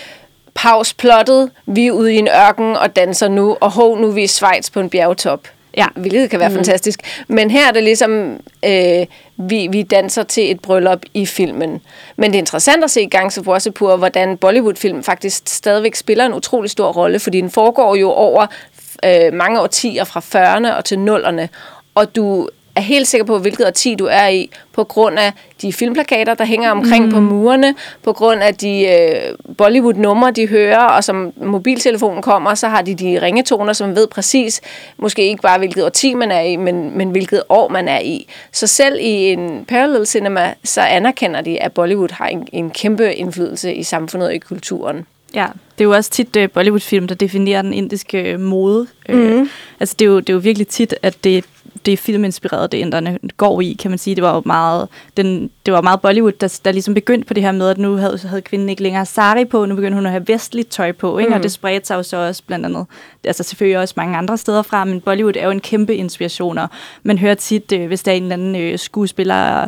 [0.54, 4.22] pausplottet, vi er ude i en ørken og danser nu, og hov, nu er vi
[4.22, 5.48] i Schweiz på en bjergtop.
[5.76, 5.86] Ja.
[5.96, 6.54] Hvilket kan være mm.
[6.54, 7.24] fantastisk.
[7.28, 11.80] Men her er det ligesom, øh, vi, vi danser til et bryllup i filmen.
[12.16, 16.34] Men det er interessant at se Gangs of Wasseypur, hvordan Bollywood-film faktisk stadigvæk spiller en
[16.34, 18.46] utrolig stor rolle, fordi den foregår jo over
[19.04, 21.46] øh, mange årtier fra 40'erne og til 0'erne.
[21.94, 25.72] Og du er helt sikker på, hvilket årti du er i, på grund af de
[25.72, 27.10] filmplakater, der hænger omkring mm.
[27.10, 32.68] på murene, på grund af de øh, Bollywood-numre, de hører, og som mobiltelefonen kommer, så
[32.68, 34.60] har de de ringetoner, som ved præcis,
[34.96, 38.26] måske ikke bare hvilket årti man er i, men, men hvilket år man er i.
[38.52, 43.14] Så selv i en parallel cinema, så anerkender de, at Bollywood har en, en kæmpe
[43.14, 45.06] indflydelse i samfundet og i kulturen.
[45.34, 45.46] Ja,
[45.78, 48.86] det er jo også tit uh, Bollywood-film, der definerer den indiske uh, mode.
[49.08, 49.40] Mm.
[49.40, 49.46] Uh,
[49.80, 51.44] altså det er, jo, det er jo virkelig tit, at det,
[51.86, 54.16] det er filminspireret, det inderne går i, kan man sige.
[54.16, 57.42] Det var jo meget, den, det var meget Bollywood, der, der ligesom begyndte på det
[57.42, 60.12] her med, at nu havde, havde kvinden ikke længere sari på, nu begyndte hun at
[60.12, 61.28] have vestligt tøj på, ikke?
[61.28, 61.34] Mm.
[61.34, 62.86] og det spredte sig jo så også blandt andet,
[63.24, 66.68] altså selvfølgelig også mange andre steder fra, men Bollywood er jo en kæmpe inspiration, og
[67.02, 69.66] man hører tit, øh, hvis der er en eller anden øh, skuespiller,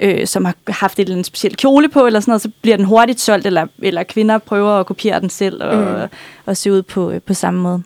[0.00, 2.76] øh, som har haft et eller andet specielt kjole på, eller sådan noget, så bliver
[2.76, 6.08] den hurtigt solgt, eller, eller kvinder prøver at kopiere den selv, og, mm.
[6.46, 7.82] og se ud på, øh, på samme måde.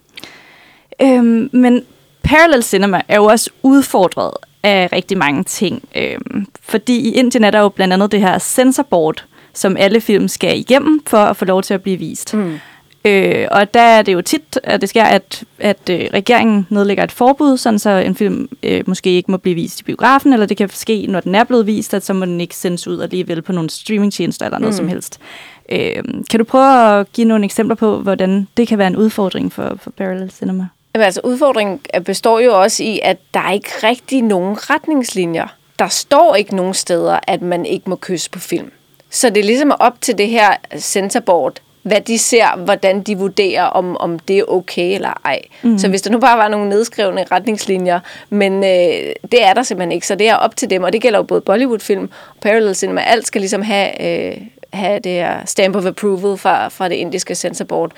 [1.02, 1.84] Øhm, men
[2.28, 4.30] parallel cinema er jo også udfordret
[4.62, 5.82] af rigtig mange ting.
[5.96, 10.28] Øhm, fordi i Indien er der jo blandt andet det her censorboard, som alle film
[10.28, 12.34] skal igennem for at få lov til at blive vist.
[12.34, 12.58] Mm.
[13.04, 17.04] Øh, og der er det jo tit, at det sker, at, at øh, regeringen nedlægger
[17.04, 20.46] et forbud, sådan så en film øh, måske ikke må blive vist i biografen, eller
[20.46, 23.00] det kan ske, når den er blevet vist, at så må den ikke sendes ud
[23.00, 24.76] alligevel på nogle streamingtjenester eller noget mm.
[24.76, 25.20] som helst.
[25.72, 29.52] Øh, kan du prøve at give nogle eksempler på, hvordan det kan være en udfordring
[29.52, 30.66] for, for parallel cinema?
[30.94, 35.56] Jamen, altså, udfordringen består jo også i, at der er ikke rigtig nogen retningslinjer.
[35.78, 38.70] Der står ikke nogen steder, at man ikke må kysse på film.
[39.10, 43.64] Så det er ligesom op til det her censorboard, hvad de ser, hvordan de vurderer,
[43.64, 45.40] om, om det er okay eller ej.
[45.62, 45.78] Mm.
[45.78, 49.92] Så hvis der nu bare var nogle nedskrevne retningslinjer, men øh, det er der simpelthen
[49.92, 52.74] ikke, så det er op til dem, og det gælder jo både Bollywood-film og parallel
[52.74, 53.00] cinema.
[53.00, 54.36] Alt skal ligesom have, øh,
[54.72, 57.92] have det her stamp of approval fra, fra det indiske censorboard.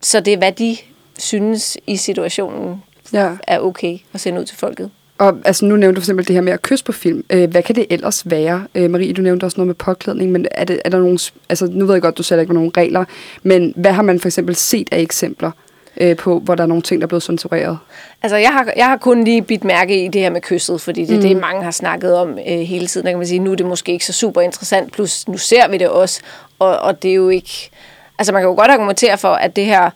[0.00, 0.76] Så det er, hvad de
[1.18, 3.30] synes i situationen ja.
[3.46, 4.90] er okay at sende ud til folket.
[5.18, 7.24] Og altså, nu nævnte du for eksempel det her med at kysse på film.
[7.30, 8.66] Øh, hvad kan det ellers være?
[8.74, 11.18] Øh, Marie, du nævnte også noget med påklædning, men er, det, er der nogle...
[11.48, 13.04] Altså, nu ved jeg godt, du sætter ikke nogle regler,
[13.42, 15.50] men hvad har man for eksempel set af eksempler
[15.96, 17.78] øh, på, hvor der er nogle ting, der er blevet censureret?
[18.22, 21.04] Altså, jeg har, jeg har kun lige bidt mærke i det her med kysset, fordi
[21.04, 21.22] det er mm.
[21.22, 23.04] det, mange har snakket om øh, hele tiden.
[23.04, 25.68] Der kan man sige, nu er det måske ikke så super interessant, plus nu ser
[25.68, 26.20] vi det også,
[26.58, 27.70] og, og det er jo ikke...
[28.18, 29.90] Altså, man kan jo godt argumentere for, at det her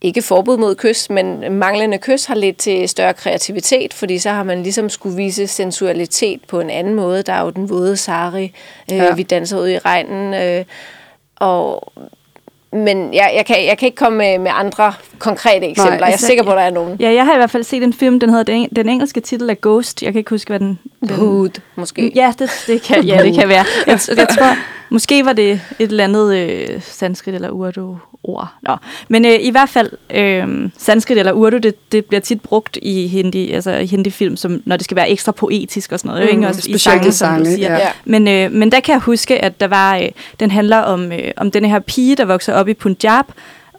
[0.00, 4.42] ikke forbud mod kys, men manglende kys har ledt til større kreativitet, fordi så har
[4.42, 7.22] man ligesom skulle vise sensualitet på en anden måde.
[7.22, 8.52] Der er jo den våde sari,
[8.92, 9.14] øh, ja.
[9.14, 10.64] vi danser ud i regnen, øh,
[11.36, 11.92] og
[12.72, 15.84] men jeg, jeg, kan, jeg kan ikke komme med, med andre konkrete eksempler.
[15.84, 16.96] Nej, altså, jeg er altså, sikker på, at der er nogen.
[17.00, 19.50] Ja, jeg har i hvert fald set en film, den hedder, den, den engelske titel
[19.50, 20.02] er Ghost.
[20.02, 20.78] Jeg kan ikke huske, hvad den...
[21.00, 22.12] den Hood, måske.
[22.14, 23.64] Ja, det, det, kan, ja, det kan være.
[23.86, 24.56] Jeg, jeg tror,
[24.90, 28.48] måske var det et eller andet øh, sanskrit eller urdu ord.
[28.62, 28.76] Nå.
[29.08, 33.06] Men øh, i hvert fald, øh, sanskrit eller urdu, det, det bliver tit brugt i
[33.06, 36.34] hindi, altså i hindi-film, som, når det skal være ekstra poetisk og sådan noget.
[36.34, 36.48] Mm, ikke?
[36.48, 37.72] Også i sange, som du siger.
[37.72, 37.88] Ja.
[38.04, 40.08] Men, øh, men der kan jeg huske, at der var, øh,
[40.40, 43.24] den handler om, øh, om den her pige, der vokser op i Punjab,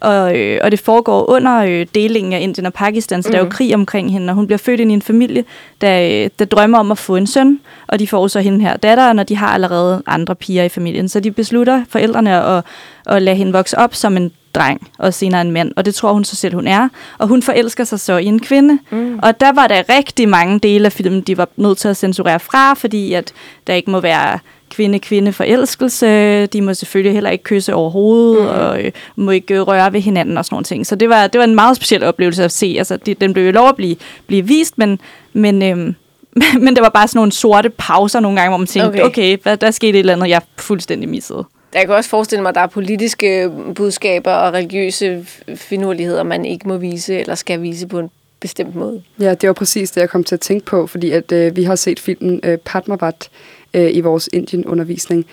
[0.00, 3.30] og, øh, og det foregår under øh, delingen af Indien og Pakistan, så mm.
[3.30, 3.52] der er jo mhm.
[3.52, 5.44] krig omkring hende, og hun bliver født ind i en familie,
[5.80, 9.12] der, der drømmer om at få en søn, og de får så hende her datter,
[9.12, 11.08] når de har allerede andre piger i familien.
[11.08, 12.64] Så de beslutter, forældrene, at,
[13.06, 16.12] at lade hende vokse op som en dreng, og senere en mand, og det tror
[16.12, 16.88] hun så selv, hun er.
[17.18, 18.78] Og hun forelsker sig så i en kvinde.
[18.90, 19.18] Mm.
[19.22, 22.40] Og der var der rigtig mange dele af filmen, de var nødt til at censurere
[22.40, 23.32] fra, fordi at
[23.66, 24.38] der ikke må være
[24.70, 26.46] kvinde-kvinde forelskelse.
[26.46, 28.48] De må selvfølgelig heller ikke kysse overhovedet, mm.
[28.48, 30.86] og øh, må ikke røre ved hinanden og sådan nogle ting.
[30.86, 32.74] Så det var, det var en meget speciel oplevelse at se.
[32.78, 35.00] Altså, de, den blev jo lov at blive, blive vist, men,
[35.32, 35.94] men, øhm,
[36.64, 39.36] men det var bare sådan nogle sorte pauser nogle gange, hvor man tænkte, okay, okay
[39.42, 41.44] hvad, der skete et eller andet, jeg fuldstændig missede.
[41.74, 46.68] Jeg kan også forestille mig, at der er politiske budskaber og religiøse finurligheder, man ikke
[46.68, 49.02] må vise eller skal vise på en bestemt måde.
[49.20, 51.64] Ja, det var præcis det, jeg kom til at tænke på, fordi at øh, vi
[51.64, 53.30] har set filmen øh, Padmavat,
[53.74, 55.26] øh, i vores Indien-undervisning.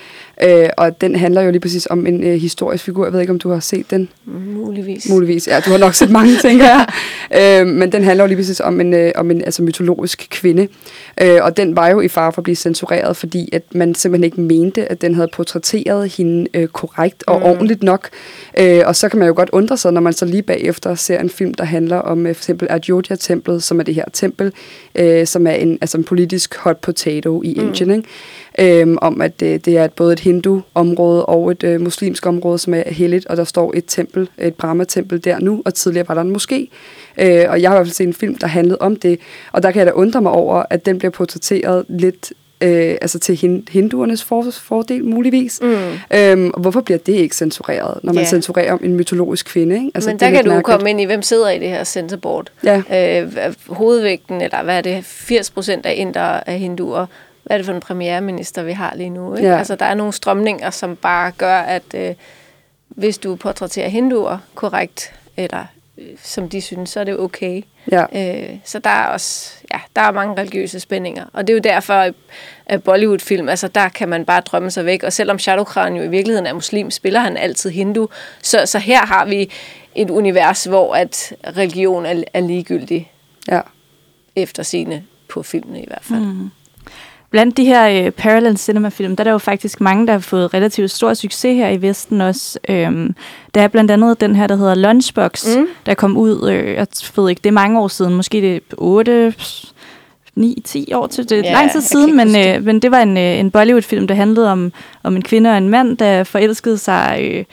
[0.44, 3.06] Øh, og den handler jo lige præcis om en øh, historisk figur.
[3.06, 4.10] Jeg ved ikke, om du har set den?
[4.26, 5.10] Muligvis.
[5.10, 5.60] Muligvis, ja.
[5.60, 6.88] Du har nok set mange, tænker jeg.
[7.36, 10.68] Øh, men den handler jo lige præcis om en, øh, om en altså, mytologisk kvinde.
[11.22, 14.24] Øh, og den var jo i fare for at blive censureret, fordi at man simpelthen
[14.24, 17.46] ikke mente, at den havde portrætteret hende øh, korrekt og mm.
[17.46, 18.10] ordentligt nok.
[18.60, 21.20] Øh, og så kan man jo godt undre sig, når man så lige bagefter ser
[21.20, 24.54] en film, der handler om øh, for eksempel Ayodhya-templet, som er det her tempel,
[24.96, 27.62] øh, som er en, altså en politisk hot potato i mm.
[27.62, 27.92] Indien.
[27.92, 28.10] Ikke?
[28.58, 32.74] Øhm, om, at det, det er både et hindu-område og et øh, muslimsk område, som
[32.74, 36.22] er helligt, og der står et tempel, et Brahma-tempel der nu, og tidligere var der
[36.22, 36.68] en moské.
[37.22, 39.20] Øh, og jeg har i hvert fald set en film, der handlede om det,
[39.52, 43.20] og der kan jeg da undre mig over, at den bliver portrætteret lidt øh, altså
[43.20, 45.60] til hinduernes for, fordel muligvis.
[45.62, 45.78] Mm.
[46.14, 48.30] Øhm, og hvorfor bliver det ikke censureret, når man yeah.
[48.30, 49.76] censurerer om en mytologisk kvinde?
[49.76, 49.92] Ikke?
[49.96, 50.66] Altså, Men der kan du mærkeligt.
[50.66, 52.48] komme ind i, hvem sidder i det her censorboard.
[52.64, 52.82] Ja.
[53.22, 57.06] Øh, hovedvægten, eller hvad er det, 80 procent af inder af hinduer,
[57.48, 59.36] hvad er det for en premierminister, vi har lige nu?
[59.36, 59.50] Ikke?
[59.50, 59.58] Ja.
[59.58, 62.16] Altså, der er nogle strømninger, som bare gør, at øh,
[62.88, 65.66] hvis du portrætterer hinduer korrekt, eller
[65.98, 67.62] øh, som de synes, så er det okay.
[67.92, 68.06] Ja.
[68.16, 71.26] Øh, så der er også ja, der er mange religiøse spændinger.
[71.34, 72.12] Og det er jo derfor,
[72.66, 75.04] at Bollywood-film, altså der kan man bare drømme sig væk.
[75.04, 78.10] Og selvom Shah Rukh Khan jo i virkeligheden er muslim, spiller han altid hindu.
[78.42, 79.52] Så, så her har vi
[79.96, 83.12] et univers, hvor at religion er, er ligegyldig.
[83.48, 83.62] Ja.
[84.36, 86.20] Efter sine på filmene i hvert fald.
[86.20, 86.50] Mm.
[87.32, 90.54] Blandt de her øh, parallel cinema-film, der er der jo faktisk mange, der har fået
[90.54, 92.60] relativt stor succes her i Vesten også.
[92.70, 93.16] Øhm,
[93.54, 95.68] der er blandt andet den her, der hedder Lunchbox, mm.
[95.86, 98.60] der kom ud, øh, jeg ved ikke, det er mange år siden, måske det er
[98.78, 99.34] 8,
[100.40, 103.40] 9-10 år til det ja, lang tid siden, men, øh, men det var en, øh,
[103.40, 107.44] en Bollywood-film, der handlede om, om en kvinde og en mand, der forelskede sig øh,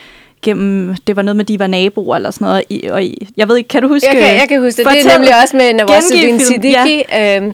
[0.43, 2.65] gennem, det var noget med, de var naboer eller sådan noget.
[2.71, 4.09] I, og I, jeg ved ikke, kan du huske?
[4.09, 4.93] Jeg kan, jeg kan huske det.
[4.93, 7.03] Det er nemlig også med film, Siddiqui.
[7.13, 7.37] Ja.
[7.37, 7.53] Øhm,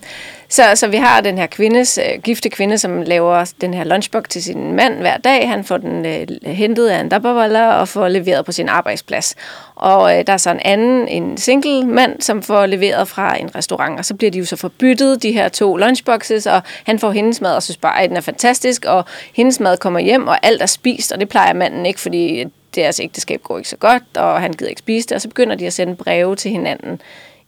[0.50, 4.24] så, så vi har den her kvindes, øh, gifte kvinde, som laver den her lunchbox
[4.28, 5.48] til sin mand hver dag.
[5.48, 9.34] Han får den øh, hentet af en dabbervoller og får leveret på sin arbejdsplads.
[9.74, 13.54] Og øh, der er så en anden, en single mand, som får leveret fra en
[13.54, 13.98] restaurant.
[13.98, 17.40] Og så bliver de jo så forbyttet, de her to lunchboxes, og han får hendes
[17.40, 18.84] mad og synes bare, at den er fantastisk.
[18.84, 22.44] Og hendes mad kommer hjem, og alt er spist, og det plejer manden ikke, fordi
[22.74, 25.14] deres altså ægteskab går ikke så godt, og han gider ikke spise det.
[25.14, 27.00] Og så begynder de at sende breve til hinanden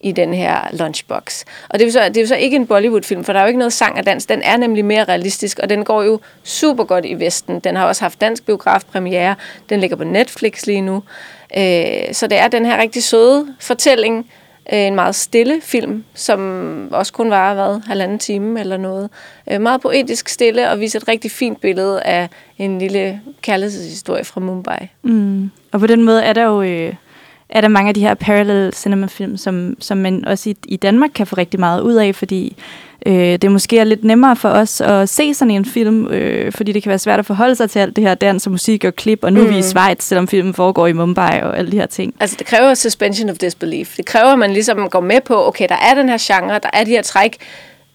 [0.03, 1.45] i den her lunchbox.
[1.69, 3.45] Og det er, jo så, det er jo så ikke en Bollywood-film, for der er
[3.45, 4.27] jo ikke noget sang og dans.
[4.27, 7.61] Den er nemlig mere realistisk, og den går jo super godt i Vesten.
[7.61, 9.35] Den har også haft dansk biografpremiere.
[9.69, 11.03] Den ligger på Netflix lige nu.
[11.57, 14.31] Øh, så det er den her rigtig søde fortælling,
[14.73, 19.11] øh, en meget stille film, som også kun var hvad, halvanden time eller noget.
[19.51, 24.41] Øh, meget poetisk stille og viser et rigtig fint billede af en lille kærlighedshistorie fra
[24.41, 24.89] Mumbai.
[25.03, 25.51] Mm.
[25.73, 26.95] Og på den måde er der jo øh,
[27.53, 31.11] er der mange af de her parallel cinema-film, som, som man også i, i Danmark
[31.15, 32.57] kan få rigtig meget ud af, fordi
[33.07, 36.73] øh, det måske er lidt nemmere for os at se sådan en film, øh, fordi
[36.73, 38.97] det kan være svært at forholde sig til alt det her dans og musik og
[38.97, 39.47] klip, og nu mm.
[39.47, 42.15] er vi i Schweiz, selvom filmen foregår i Mumbai og alle de her ting.
[42.21, 43.97] Altså, det kræver suspension of disbelief.
[43.97, 46.71] Det kræver, at man ligesom går med på, okay, der er den her genre, der
[46.73, 47.37] er de her træk,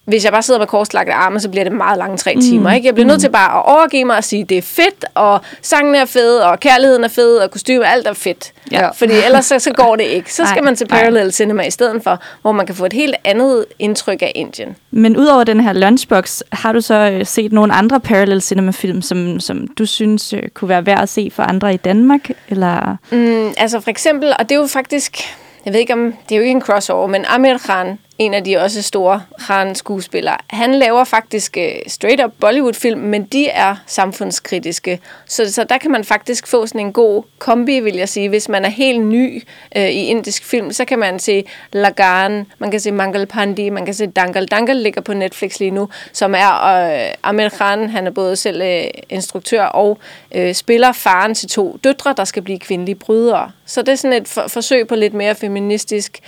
[0.08, 2.72] hvis jeg bare sidder med korslagte arme, så bliver det meget lange tre timer.
[2.72, 2.86] Ikke?
[2.86, 5.94] Jeg bliver nødt til bare at overgive mig og sige, det er fedt, og sangen
[5.94, 8.52] er fed, og kærligheden er fed, og kostyme, alt er fedt.
[8.72, 8.90] Ja.
[8.90, 10.34] Fordi ellers så, så går det ikke.
[10.34, 12.92] Så skal Nej, man til parallel cinema i stedet for, hvor man kan få et
[12.92, 14.76] helt andet indtryk af Indien.
[14.90, 19.40] Men udover den her lunchbox, har du så øh, set nogle andre parallel cinema-film, som,
[19.40, 22.30] som du synes øh, kunne være værd at se for andre i Danmark?
[22.48, 22.96] Eller?
[23.10, 25.18] Mm, altså for eksempel, og det er jo faktisk,
[25.64, 28.44] jeg ved ikke om, det er jo ikke en crossover, men Amir Khan, en af
[28.44, 35.00] de også store Khan-skuespillere, han laver faktisk øh, straight-up Bollywood-film, men de er samfundskritiske.
[35.26, 38.28] Så, så der kan man faktisk få sådan en god kombi, vil jeg sige.
[38.28, 39.42] Hvis man er helt ny
[39.76, 43.84] øh, i indisk film, så kan man se Lagan, man kan se Mangal Pandi, man
[43.84, 44.46] kan se Dangal.
[44.46, 48.62] Dangal ligger på Netflix lige nu, som er øh, Amir Khan, han er både selv
[48.62, 49.98] øh, instruktør og
[50.34, 53.50] øh, spiller faren til to døtre, der skal blive kvindelige brydere.
[53.66, 56.18] Så det er sådan et for- forsøg på lidt mere feministisk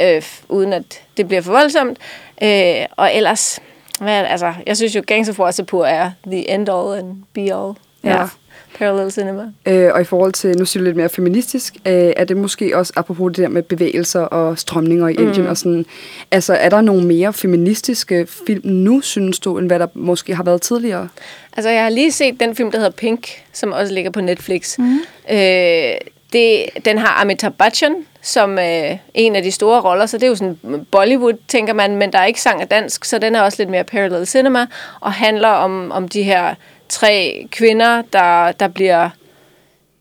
[0.00, 1.98] øh, uden at det bliver for voldsomt.
[2.42, 3.58] Øh, og ellers,
[4.00, 7.72] hvad, altså, jeg synes jo, Gangs of Wasseypur er the end all and be all
[8.04, 8.22] Ja.
[8.22, 8.34] of
[8.78, 9.42] parallel cinema.
[9.66, 12.76] Øh, og i forhold til, nu siger du lidt mere feministisk, øh, er det måske
[12.76, 15.46] også apropos det der med bevægelser og strømninger i Indien Mm.
[15.50, 15.86] og sådan,
[16.30, 20.42] altså er der nogle mere feministiske film nu, synes du, end hvad der måske har
[20.42, 21.08] været tidligere?
[21.56, 24.78] Altså, jeg har lige set den film, der hedder Pink, som også ligger på Netflix.
[24.78, 24.98] Mm.
[25.30, 25.94] Øh,
[26.32, 30.28] det, den har Amitabh Bachchan som øh, en af de store roller, så det er
[30.28, 33.34] jo sådan øh, Bollywood, tænker man, men der er ikke sang og dansk, så den
[33.34, 34.66] er også lidt mere parallel cinema,
[35.00, 36.54] og handler om, om de her
[36.88, 39.10] tre kvinder, der, der bliver,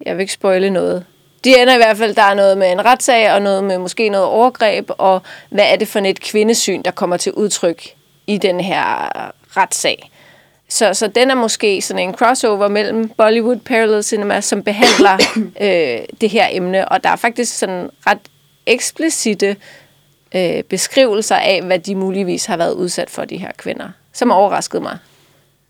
[0.05, 1.05] jeg vil ikke spoile noget,
[1.43, 4.09] de ender i hvert fald, der er noget med en retssag, og noget med måske
[4.09, 7.83] noget overgreb, og hvad er det for et kvindesyn, der kommer til udtryk
[8.27, 9.09] i den her
[9.57, 10.11] retssag.
[10.75, 15.17] Så, så den er måske sådan en crossover mellem Bollywood Parallel Cinema, som behandler
[15.61, 18.19] øh, det her emne, og der er faktisk sådan ret
[18.65, 19.55] eksplicite
[20.35, 24.81] øh, beskrivelser af, hvad de muligvis har været udsat for, de her kvinder, som overraskede
[24.81, 24.97] mig.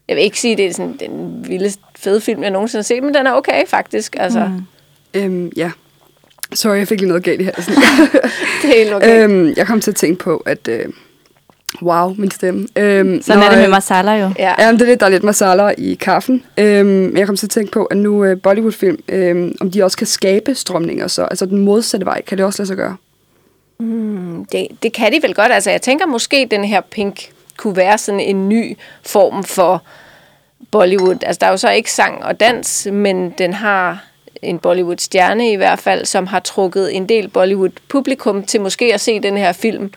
[0.08, 2.84] Jeg vil ikke sige, at det er sådan den vildeste fede film, jeg nogensinde har
[2.84, 4.16] set, men den er okay faktisk.
[4.20, 4.62] Altså, mm.
[5.14, 5.72] Øhm, ja.
[6.54, 7.74] Sorry, jeg fik lige noget galt i halsen.
[8.62, 9.24] det er helt okay.
[9.24, 10.68] øhm, jeg kom til at tænke på, at...
[10.68, 10.86] Øh,
[11.82, 12.68] wow, min stemme.
[12.76, 14.30] Øhm, Sådan når, er det med øh, masala jo.
[14.40, 14.54] ja.
[14.60, 16.44] Ja, men det er lidt, der er lidt masala i kaffen.
[16.58, 19.84] Øhm, men jeg kom til at tænke på, at nu øh, Bollywood-film, øhm, om de
[19.84, 21.24] også kan skabe strømninger så.
[21.24, 22.96] Altså den modsatte vej, kan det også lade sig gøre?
[24.52, 25.52] Det, det kan de vel godt.
[25.52, 29.84] Altså, jeg tænker måske, den her Pink kunne være sådan en ny form for
[30.72, 31.18] Bollywood.
[31.22, 34.04] Altså, der er jo så ikke sang og dans, men den har
[34.42, 39.20] en Bollywood-stjerne i hvert fald, som har trukket en del Bollywood-publikum til måske at se
[39.20, 39.92] den her film,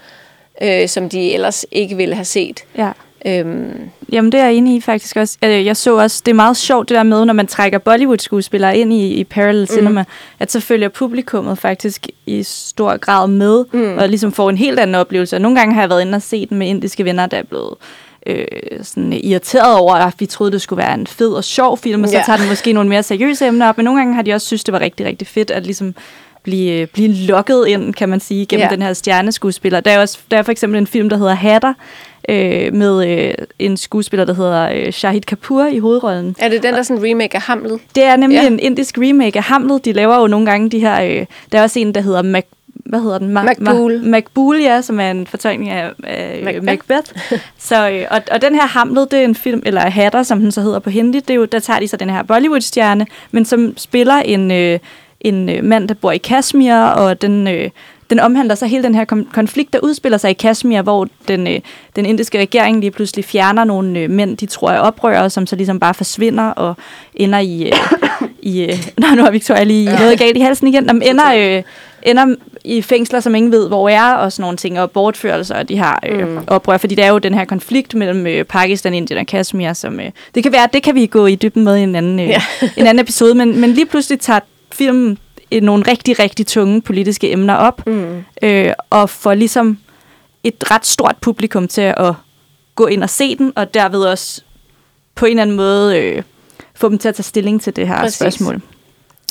[0.63, 2.61] øh, som de ellers ikke ville have set.
[2.79, 2.91] Ja.
[3.27, 5.39] Øhm, Jamen, det er jeg enig i faktisk også.
[5.43, 8.79] Jeg, jeg så også, det er meget sjovt det der med, når man trækker Bollywood-skuespillere
[8.79, 10.05] ind i, i parallel cinema,
[10.39, 13.99] at så følger publikummet faktisk i stor grad med, mm.
[13.99, 15.37] og ligesom får en helt anden oplevelse.
[15.37, 17.43] Og nogle gange har jeg været inde og set den med indiske venner, der er
[17.43, 17.75] blevet
[18.27, 18.45] øh,
[18.83, 22.09] sådan irriteret over, at vi troede, det skulle være en fed og sjov film, og
[22.09, 22.23] så Ja.
[22.27, 23.77] tager den måske nogle mere seriøse emner op.
[23.77, 25.95] Men nogle gange har de også synes, det var rigtig, rigtig fedt at ligesom
[26.49, 28.75] blive, blive lokket ind, kan man sige, gennem Ja.
[28.75, 29.81] den her stjerneskuespiller.
[29.81, 31.73] Der er, også, der er for eksempel en film, der hedder Hatter,
[32.29, 36.37] øh, med øh, en skuespiller, der hedder øh, Shahid Kapoor i hovedrollen.
[36.39, 37.81] er det den, der er sådan en remake af Hamlet?
[37.95, 38.47] Det er nemlig Ja.
[38.47, 39.85] en indisk remake af Hamlet.
[39.85, 41.03] De laver jo nogle gange de her...
[41.03, 42.45] Øh, der er også en, der hedder Mac
[42.87, 43.29] hvad hedder den?
[43.39, 43.71] Ma- Macbeth.
[43.71, 46.45] Ma- Macbeth, ja, som er en fortolkning af, Macbeth.
[46.45, 46.65] Macbeth.
[46.91, 47.13] Macbeth.
[47.69, 50.53] Så, øh, og, og den her Hamlet, det er en film, eller Hatter, som den
[50.53, 53.45] så hedder på hindi, det er jo, der tager de så den her Bollywood-stjerne, men
[53.45, 54.79] som spiller en, øh,
[55.21, 57.49] en øh, mand, der bor i Kashmir, og den...
[57.49, 57.71] Øh,
[58.11, 61.61] den omhandler så hele den her konflikt, der udspiller sig i Kashmir, hvor den, øh,
[61.97, 65.57] den indiske regering lige pludselig fjerner nogle øh, mænd, de tror er oprørere, som så
[65.57, 66.75] ligesom bare forsvinder og
[67.15, 67.67] ender i...
[67.67, 67.73] Øh,
[68.43, 69.99] i øh, nå, nu har Victoria lige ja.
[69.99, 70.89] noget galt i halsen igen.
[70.89, 71.63] De ender, øh,
[72.03, 75.67] ender i fængsler, som ingen ved, hvor er, og sådan nogle ting, og bortførelser af
[75.67, 76.39] de her øh, mm.
[76.47, 80.01] oprør, fordi der er jo den her konflikt mellem øh, Pakistan, Indien og Kashmir, som
[80.01, 82.29] øh, det kan være, det kan vi gå i dybden med i en anden, øh,
[82.29, 82.43] Ja.
[82.77, 84.41] en anden episode, men, men lige pludselig tager
[84.79, 85.19] filmen
[85.53, 88.25] øh, nogle rigtig, rigtig tunge politiske emner op, Mm.
[88.43, 89.79] øh, og får ligesom
[90.45, 92.15] et ret stort publikum til at
[92.75, 94.43] gå ind og se den, og derved også
[95.15, 96.23] på en eller anden måde øh,
[96.75, 98.19] få dem til at tage stilling til det her Præcis.
[98.19, 98.39] Præcis.
[98.39, 98.63] spørgsmål.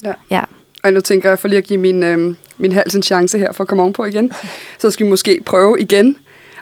[0.04, 0.14] Ja.
[0.32, 0.42] ja.
[0.84, 3.52] Og nu tænker jeg, for lige at give min, øh, min hals en chance her
[3.52, 4.32] for at komme ovenpå igen,
[4.82, 6.18] så skal vi måske prøve igen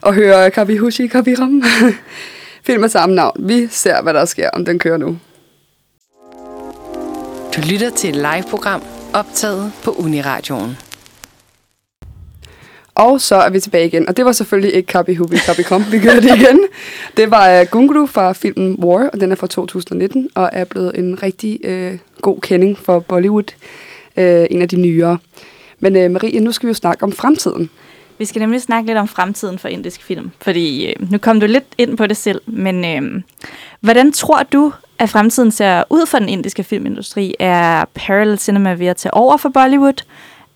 [0.05, 1.63] at høre Kabi Hushi Kabi Ram.
[2.67, 3.35] Film af samme navn.
[3.39, 5.17] Vi ser, hvad der sker, om den kører nu.
[7.55, 8.81] Du lytter til et live-program
[9.13, 10.77] optaget på Uniradioen.
[12.95, 14.09] Og så er vi tilbage igen.
[14.09, 16.59] Og det var selvfølgelig ikke Kabi Hubi Kabi Kom, vi gør det igen.
[17.17, 20.63] Det var øh, uh, Gunguru fra filmen War, og den er fra 2019, og er
[20.63, 23.53] blevet en rigtig uh, god kending for Bollywood.
[24.17, 25.17] Uh, en af de nyere.
[25.79, 27.69] Men uh, Marie, nu skal vi jo snakke om fremtiden.
[28.17, 31.45] Vi skal nemlig snakke lidt om fremtiden for indisk film, fordi øh, nu kom du
[31.45, 33.21] lidt ind på det selv, men øh,
[33.79, 37.35] hvordan tror du, at fremtiden ser ud for den indiske filmindustri?
[37.39, 40.03] Er parallel cinema ved at tage over for Bollywood,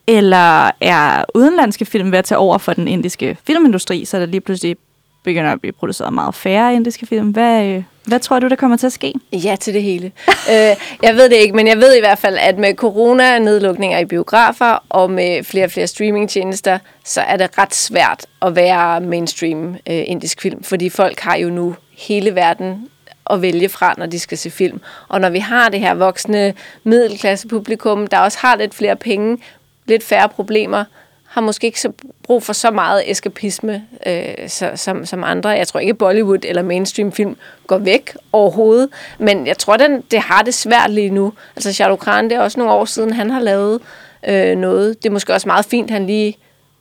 [0.07, 4.41] eller er udenlandske film ved at tage over for den indiske filmindustri, så der lige
[4.41, 4.77] pludselig
[5.23, 7.29] begynder at blive produceret meget færre indiske film?
[7.29, 9.13] Hvad, øh, hvad tror du, der kommer til at ske?
[9.31, 10.05] Ja til det hele.
[10.51, 14.05] øh, jeg ved det ikke, men jeg ved i hvert fald, at med corona-nedlukninger i
[14.05, 19.73] biografer og med flere og flere streamingtjenester, så er det ret svært at være mainstream
[19.73, 22.89] øh, indisk film, fordi folk har jo nu hele verden
[23.29, 24.81] at vælge fra, når de skal se film.
[25.07, 29.37] Og når vi har det her voksne middelklasse publikum, der også har lidt flere penge,
[29.85, 30.83] lidt færre problemer,
[31.29, 31.91] har måske ikke så
[32.23, 35.49] brug for så meget eskapisme øh, så, som, som andre.
[35.49, 37.37] Jeg tror ikke, Bollywood eller mainstream film
[37.67, 41.33] går væk overhovedet, men jeg tror, den, det har det svært lige nu.
[41.55, 43.81] Altså Shah Rukh Khan, det er også nogle år siden, han har lavet
[44.27, 45.03] øh, noget.
[45.03, 46.37] Det er måske også meget fint, han lige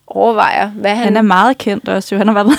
[0.07, 1.05] overvejer, hvad han...
[1.05, 2.19] Han er meget kendt også, jo.
[2.19, 2.53] Han har været.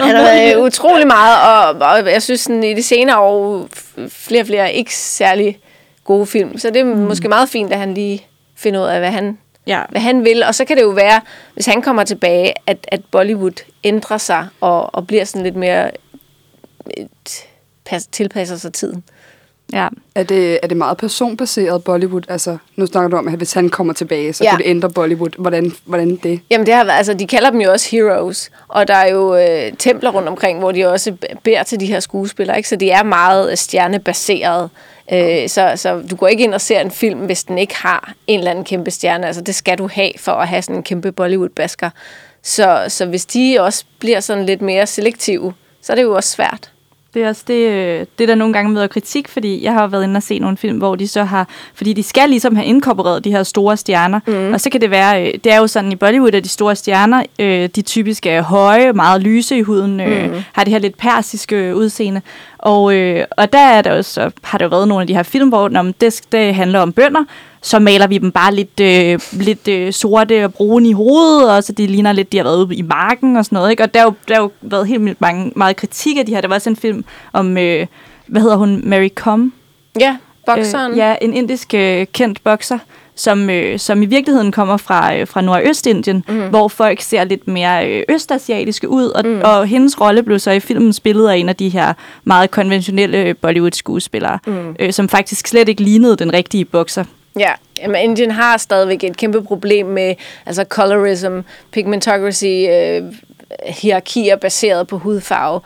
[0.00, 3.68] Han har været øh, utrolig meget, og, og jeg synes sådan, i de senere år
[4.08, 5.58] flere og flere ikke særlig
[6.04, 6.58] gode film.
[6.58, 6.98] Så det er mm.
[6.98, 9.82] måske meget fint, at han lige finder ud af, hvad han, Ja.
[9.90, 10.42] hvad han vil.
[10.42, 11.20] Og så kan det jo være,
[11.54, 15.90] hvis han kommer tilbage, at, at Bollywood ændrer sig og, og bliver sådan lidt mere
[16.96, 17.08] et,
[17.84, 19.04] pas, tilpasser sig tiden.
[19.72, 19.88] ja.
[20.14, 22.22] Er det, er det meget personbaseret Bollywood?
[22.28, 24.50] Altså, nu snakker du om, at hvis han kommer tilbage, så Ja.
[24.50, 25.30] kunne det ændre Bollywood.
[25.38, 26.40] Hvordan, hvordan det?
[26.50, 29.36] Jamen det har været, altså de kalder dem jo også heroes, og der er jo
[29.36, 32.68] øh, templer rundt omkring, hvor de også beder til de her skuespillere, ikke?
[32.68, 34.70] så de er meget øh, stjernebaseret.
[35.12, 38.12] Øh, så, så du går ikke ind og ser en film, hvis den ikke har
[38.26, 39.26] en eller anden kæmpe stjerne.
[39.26, 41.90] Altså det skal du have for at have sådan en kæmpe Bollywood-basker.
[42.42, 46.30] Så, så hvis de også bliver sådan lidt mere selektive, så er det jo også
[46.30, 46.72] svært.
[47.14, 50.04] Det er også det, øh, det, der nogle gange møder kritik, fordi jeg har været
[50.04, 53.24] inde og se nogle film, hvor de så har, fordi de skal ligesom have inkorporeret
[53.24, 54.52] de her store stjerner, mm.
[54.52, 56.76] og så kan det være, øh, det er jo sådan i Bollywood, at de store
[56.76, 60.42] stjerner, øh, de typisk er høje, meget lyse i huden, mm.
[60.52, 62.22] har det her lidt persiske udseende,
[62.62, 65.14] og, øh, og der er der også, så har der jo været nogle af de
[65.14, 67.24] her film, hvor når det, det handler om bønder,
[67.62, 71.64] så maler vi dem bare lidt, øh, lidt øh, sorte og brune i hovedet, og
[71.64, 73.70] så de ligner lidt, de har været ude i marken og sådan noget.
[73.70, 73.82] Ikke?
[73.82, 76.40] Og der har jo, der jo været helt mange, meget kritik af de her.
[76.40, 77.86] Der var også en film om, øh,
[78.26, 79.52] hvad hedder hun, Mary Com?
[80.00, 80.92] Ja, bokseren.
[80.92, 82.78] Øh, ja, en indisk øh, kendt bokser,
[83.14, 86.48] som, øh, som i virkeligheden kommer fra, øh, fra Nordøstindien, mm.
[86.48, 89.40] hvor folk ser lidt mere øh, østasiatiske ud, og, mm.
[89.44, 91.92] og hendes rolle blev så i filmen spillet af en af de her
[92.24, 94.76] meget konventionelle øh, Bollywood-skuespillere, mm.
[94.78, 97.04] øh, som faktisk slet ikke lignede den rigtige bokser.
[97.38, 100.14] Ja, jamen Indien har stadigvæk et kæmpe problem med
[100.46, 101.38] altså colorism,
[101.72, 103.02] pigmentocracy, øh,
[103.66, 105.60] hierarkier baseret på hudfarve.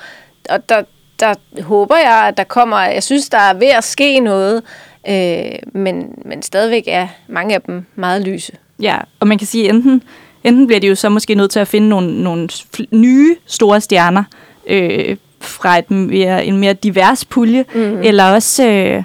[0.48, 0.82] Og der,
[1.20, 4.62] der håber jeg, at der kommer, jeg synes, der er ved at ske noget,
[5.08, 8.52] øh, men, men stadigvæk er mange af dem meget lyse.
[8.82, 10.02] Ja, og man kan sige, enten,
[10.44, 12.48] enten bliver de jo så måske nødt til at finde nogle, nogle
[12.90, 14.24] nye store stjerner
[14.66, 18.00] øh, fra et mere, en mere divers pulje, mm.
[18.02, 19.02] eller, også, øh,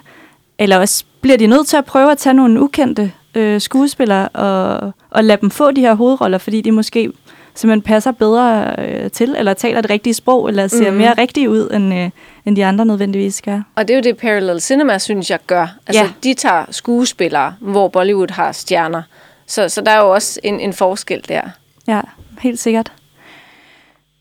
[0.60, 4.94] eller også bliver de nødt til at prøve at tage nogle ukendte øh, skuespillere og,
[5.10, 7.12] og lade dem få de her hovedroller, fordi de måske
[7.56, 10.98] simpelthen passer bedre øh, til, eller taler det rigtige sprog, eller ser mm.
[10.98, 12.10] mere rigtige ud, end, øh,
[12.46, 13.62] end de andre nødvendigvis gør.
[13.76, 15.68] Og det er jo det, Parallel Cinema, synes jeg, gør.
[15.88, 16.10] Altså, Ja.
[16.24, 19.02] de tager skuespillere, hvor Bollywood har stjerner,
[19.48, 21.42] Så, så der er jo også en, en forskel der.
[21.88, 22.02] Ja,
[22.42, 22.92] helt sikkert.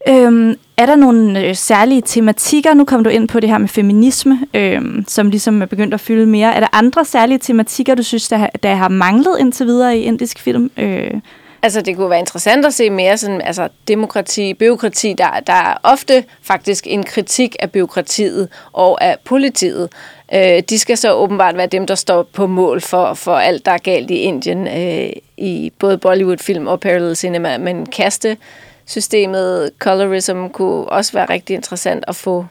[0.09, 2.75] Øhm, er der nogle øh, særlige tematikker?
[2.75, 6.01] Nu kom du ind på det her med feminisme, øhm, som ligesom er begyndt at
[6.01, 6.55] fylde mere.
[6.55, 10.39] Er der andre særlige tematikker, du synes, der, der har manglet indtil videre i indisk
[10.39, 10.71] film?
[10.77, 11.11] Øh,
[11.63, 15.13] Altså, det kunne være interessant at se mere sådan, altså, demokrati, byråkrati.
[15.13, 19.89] Der, der er ofte faktisk en kritik af byråkratiet og af politiet.
[20.35, 23.73] Øh, de skal så åbenbart være dem, der står på mål for, for alt, der
[23.73, 27.59] er galt i Indien, øh, i både Bollywood-film og parallel cinema.
[27.59, 32.47] Men kastesystemet, colorism, kunne også være rigtig interessant at få,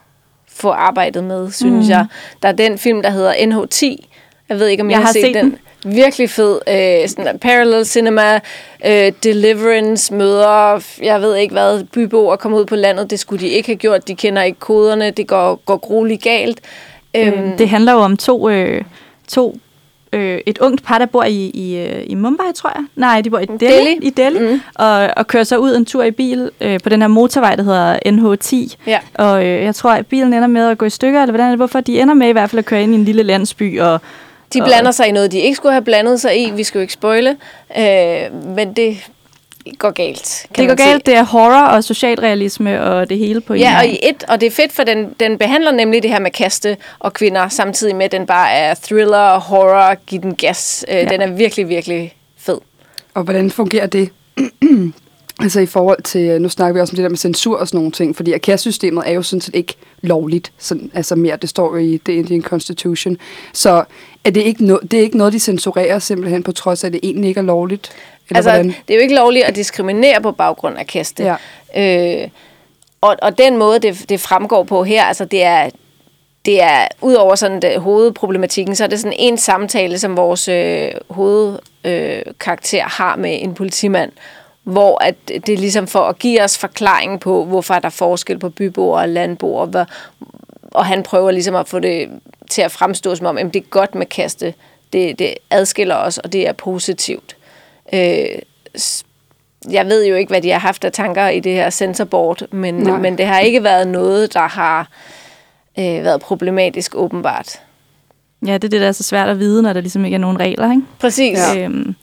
[0.47, 1.89] få arbejdet med, synes mm.
[1.89, 2.05] jeg.
[2.41, 4.08] Der er den film, der hedder NH10.
[4.49, 5.57] Jeg ved ikke, om jeg, Jeg har, har set, set den.
[5.83, 5.95] den.
[5.95, 6.59] Virkelig fed.
[6.69, 8.39] Øh, sådan parallel cinema,
[8.85, 13.09] øh, Deliverance møder, jeg ved ikke hvad, byboer kommer ud på landet.
[13.09, 14.07] Det skulle de ikke have gjort.
[14.07, 15.11] De kender ikke koderne.
[15.11, 16.59] Det går, går grueligt galt.
[17.15, 18.81] øhm, det handler jo om to, øh,
[19.27, 19.57] to
[20.13, 22.83] øh, et ungt par, der bor i, i, øh, i Mumbai, tror jeg.
[22.95, 23.97] Nej, de bor i Delhi, Delhi.
[24.01, 24.61] i Delhi Mm.
[24.75, 27.63] og, og kører så ud en tur i bil øh, på den her motorvej, der
[27.63, 28.75] hedder NH10.
[28.87, 28.99] Ja.
[29.13, 31.49] Og øh, jeg tror, at bilen ender med at gå i stykker, eller hvordan er
[31.51, 31.59] det?
[31.59, 31.79] Hvorfor?
[31.81, 34.01] De ender med i hvert fald at køre ind i en lille landsby, og
[34.53, 36.51] De blander sig i noget, de ikke skulle have blandet sig i.
[36.51, 37.37] Vi skal jo ikke spoile.
[37.77, 38.97] Øh, men det
[39.77, 40.45] går galt.
[40.53, 40.91] Kan det går man se.
[40.91, 41.05] galt.
[41.05, 44.41] Det er horror og socialrealisme og det hele på en Ja, og i et, og
[44.41, 47.95] det er fedt, for den, den behandler nemlig det her med kaste og kvinder, samtidig
[47.95, 50.85] med, at den bare er thriller, horror, giv den gas.
[50.89, 51.05] Øh, Ja.
[51.05, 52.57] Den er virkelig, virkelig fed.
[53.13, 54.09] Og hvordan fungerer det?
[55.39, 57.77] altså i forhold til, nu snakker vi også om det der med censur og sådan
[57.77, 61.71] nogle ting, fordi ACAS-systemet er jo sådan set ikke lovligt, sådan, altså mere, det står
[61.71, 63.17] jo i The Indian Constitution.
[63.53, 63.83] Så
[64.23, 66.93] er det, ikke no, det er ikke noget, de censurerer simpelthen, på trods af, at
[66.93, 67.91] det egentlig ikke er lovligt?
[68.29, 68.67] Eller Altså, hvordan?
[68.67, 71.37] det er jo ikke lovligt at diskriminere på baggrund af kaste.
[71.75, 72.23] Ja.
[72.23, 72.29] Øh,
[73.01, 75.69] og, og den måde, det, det fremgår på her, altså det er,
[76.45, 80.47] det er ud over sådan det, hovedproblematikken, så er det sådan en samtale, som vores
[80.47, 84.11] øh, hovedkarakter øh, har med en politimand,
[84.69, 88.39] hvor at det er ligesom for at give os forklaring på, hvorfor er der forskel
[88.39, 89.85] på byboere og landboere, hvor,
[90.71, 92.09] og han prøver ligesom at få det
[92.49, 94.53] til at fremstå som om, at det er godt med kaste,
[94.93, 97.35] det, det adskiller os, og det er positivt.
[97.93, 98.25] Øh,
[99.71, 102.75] jeg ved jo ikke, hvad de har haft af tanker i det her sensorboard, men,
[102.75, 102.97] Nej.
[102.97, 104.89] men det har ikke været noget, der har
[105.79, 107.59] øh, været problematisk åbenbart.
[108.45, 110.19] Ja, det er det, der er så svært at vide, når der ligesom ikke er
[110.19, 110.83] nogen regler, ikke?
[110.99, 111.37] Præcis.
[111.37, 111.63] Ja.
[111.63, 111.95] Øhm,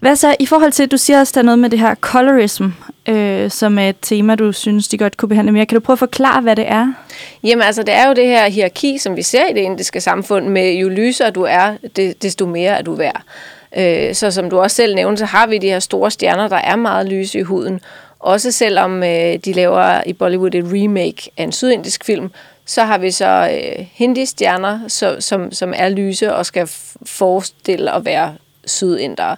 [0.00, 2.64] hvad så i forhold til, du siger også, der er noget med det her colorism,
[3.08, 5.66] øh, som er et tema, du synes, de godt kunne behandle mere.
[5.66, 6.92] Kan du prøve at forklare, hvad det er?
[7.42, 10.48] Jamen altså, det er jo det her hierarki, som vi ser i det indiske samfund,
[10.48, 13.22] med jo lysere du er, det, desto mere er du værd.
[13.76, 16.56] Øh, så som du også selv nævnte, så har vi de her store stjerner, der
[16.56, 17.80] er meget lyse i huden.
[18.18, 22.30] Også selvom øh, de laver i Bollywood et remake af en sydindisk film,
[22.66, 26.70] så har vi så øh, hindi-stjerner, så, som, som er lyse og skal
[27.06, 28.34] forestille at være
[28.64, 29.36] sydindere.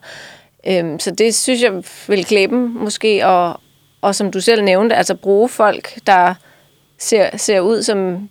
[0.66, 1.72] Øhm, så det synes jeg
[2.08, 3.60] vil klæbe dem måske, og,
[4.00, 6.34] og som du selv nævnte, altså bruge folk, der
[6.98, 8.28] ser, ser ud som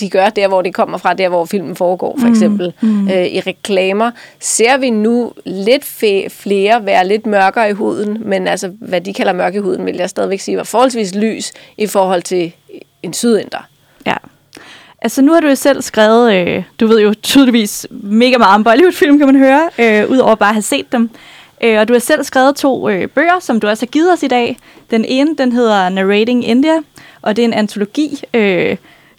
[0.00, 2.72] de gør der, hvor det kommer fra, der hvor filmen foregår, for eksempel.
[2.80, 3.08] Mm.
[3.08, 5.84] Øh, I reklamer ser vi nu lidt
[6.30, 9.96] flere være lidt mørkere i huden, men altså, hvad de kalder mørke i huden, vil
[9.96, 12.52] jeg stadigvæk sige, var forholdsvis lys i forhold til
[13.02, 13.68] en sydinder.
[14.06, 14.16] Ja.
[15.04, 18.64] Altså, nu har du jo selv skrevet, øh, du ved jo tydeligvis mega meget om
[18.64, 21.10] Bollywood-film, kan man høre, øh, udover bare at have set dem.
[21.64, 24.22] Øh, og du har selv skrevet to øh, bøger, som du også har givet os
[24.22, 24.56] i dag.
[24.90, 26.74] Den ene, den hedder Narrating India,
[27.22, 28.22] og det er en antologi.
[28.34, 28.76] Øh,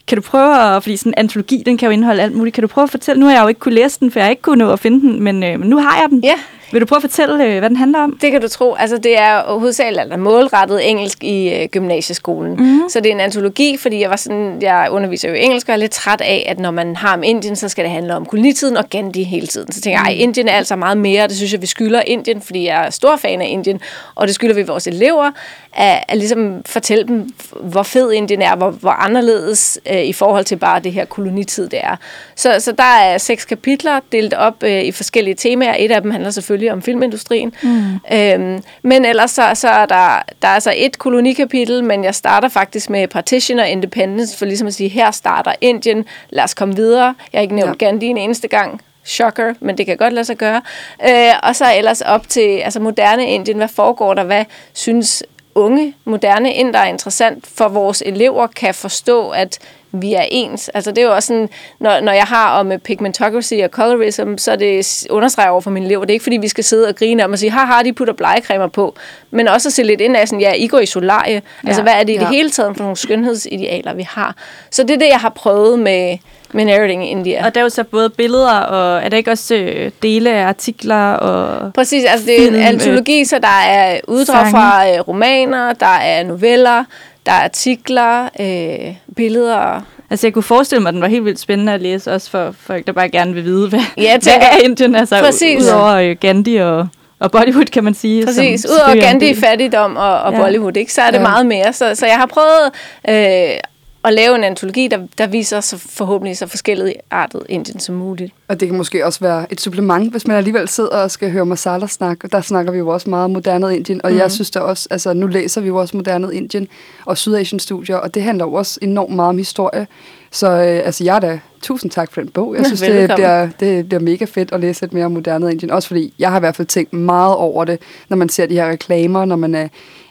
[0.08, 2.54] kan du prøve at, fordi sådan en antologi, den kan jo indeholde alt muligt.
[2.54, 4.26] Kan du prøve at fortælle, nu har jeg jo ikke kunne læse den, for jeg
[4.26, 6.24] har ikke kunne nå at finde den, men, øh, men nu har jeg den.
[6.24, 6.36] Ja.
[6.72, 8.18] Vil du prøve at fortælle, øh, hvad den handler om?
[8.22, 8.74] Det kan du tro.
[8.74, 12.56] Altså, det er hovedsageligt eller målrettet engelsk i øh, gymnasieskolen.
[12.58, 12.90] Mm.
[12.90, 15.78] Så det er en antologi, fordi jeg var sådan, jeg underviser jo engelsk, og er
[15.78, 18.78] lidt træt af, at når man har om Indien, så skal det handle om kolonitiden
[18.78, 19.72] og Gandhi hele tiden.
[19.72, 22.42] Så tænker jeg, ej, Indien er altså meget mere, det synes jeg, vi skylder Indien,
[22.42, 23.82] fordi jeg er stor fan af Indien,
[24.16, 25.32] og det skylder vi vores elever,
[25.74, 30.46] at, at ligesom fortælle dem, hvor fed Indien er, hvor, hvor anderledes øh, i forhold
[30.46, 31.96] til bare det her kolonitid, det er.
[32.36, 35.76] Så, så der er seks kapitler delt op øh, i forskellige temaer.
[35.80, 37.54] Et af dem handler selvfølgelig om filmindustrien.
[37.64, 38.00] Mm.
[38.14, 42.50] Øhm, men ellers så, så er der, der er altså et kolonikapitel, men jeg starter
[42.50, 46.76] faktisk med Partition og Independence, for ligesom at sige, her starter Indien, lad os komme
[46.76, 47.16] videre.
[47.34, 47.86] Jeg har ikke nævnt ja.
[47.86, 48.82] Gandhi en eneste gang.
[49.06, 50.62] Shocker, men det kan godt lade sig gøre.
[51.10, 53.58] Øh, og så ellers op til altså moderne Indien.
[53.58, 54.24] Hvad foregår der?
[54.24, 55.24] Hvad synes
[55.56, 59.60] unge, moderne inder er interessant for vores elever kan forstå, at
[59.92, 60.70] vi er ens.
[60.70, 61.50] Altså det er jo også sådan,
[61.80, 65.86] når, når jeg har om pigmentocracy og colorism, så er det understreger over for mine
[65.86, 66.02] elever.
[66.06, 68.14] Det er ikke fordi, vi skal sidde og grine om og sige, haha, de putter
[68.14, 68.96] blegecremer på.
[69.32, 71.34] Men også at se lidt ind af sådan, ja, I går i solarie.
[71.64, 71.68] Ja.
[71.68, 72.20] Altså hvad er det i Ja.
[72.20, 74.36] det hele taget for nogle skønhedsidealer, vi har?
[74.72, 76.18] Så det er det, jeg har prøvet med,
[76.54, 77.46] Minarioting India.
[77.46, 80.46] Og der er jo så både billeder, og er der ikke også øh, dele af
[80.48, 81.12] artikler?
[81.14, 85.00] Og Præcis, altså det er film, en øh, antologi, så der er uddrag fra øh,
[85.00, 86.84] romaner, der er noveller,
[87.26, 89.82] der er artikler, øh, billeder.
[90.10, 92.56] Altså, jeg kunne forestille mig, at den var helt vildt spændende at læse, også for
[92.60, 94.96] folk, der bare gerne vil vide, hvad, Ja, jeg hvad tænker- er Indien?
[94.96, 95.64] Altså, Præcis.
[95.64, 96.88] Udover Gandhi og,
[97.20, 98.26] og Bollywood, kan man sige.
[98.26, 100.40] Præcis, udover er Gandhi, fattigdom og, og Ja.
[100.42, 101.22] Bollywood, ikke, så er det ja.
[101.24, 101.74] meget mere.
[101.74, 102.72] Så, så jeg har prøvet
[103.10, 103.58] øh,
[104.04, 108.34] at lave en antologi, der, der viser så forhåbentlig så forskellige artet Indien som muligt.
[108.48, 111.46] Og det kan måske også være et supplement, hvis man alligevel sidder og skal høre
[111.46, 112.24] masala snak.
[112.24, 114.06] Og der snakker vi jo også meget modernet Indien.
[114.06, 114.18] Og mm.
[114.18, 116.68] jeg synes da også, altså nu læser vi jo også modernet Indien
[117.06, 119.88] og Sydasien studier, og det handler jo også enormt meget om historie.
[120.32, 122.56] Så øh, altså jeg er da, tusind tak for den bog.
[122.56, 125.72] Jeg synes, det bliver, det bliver mega fedt at læse lidt mere om modernet Indien.
[125.72, 127.80] Også fordi jeg har i hvert fald tænkt meget over det,
[128.10, 129.68] når man ser de her reklamer, når man er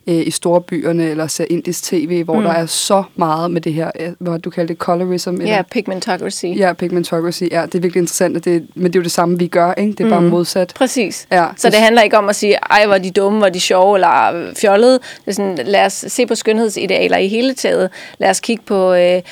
[0.06, 2.42] øh, i store byerne eller ser indisk tv, hvor mm.
[2.42, 5.40] der er så meget med det her, øh, hvad du kalder det, colorism.
[5.40, 6.44] Ja, pigmentocracy.
[6.44, 9.38] Ja, pigmentocracy, ja, det er virkelig interessant, og det, men det er jo det samme,
[9.38, 9.92] vi gør, ikke?
[9.92, 10.72] Det er bare modsat.
[10.76, 11.26] Præcis.
[11.32, 13.50] Ja, Så det handler ikke om at sige, ej, hvor er de dumme, hvor er
[13.50, 14.92] de sjove, eller fjollede.
[14.92, 17.90] Det er sådan, lad os se på skønhedsidealer i hele taget.
[18.18, 19.22] Lad os kigge på øh,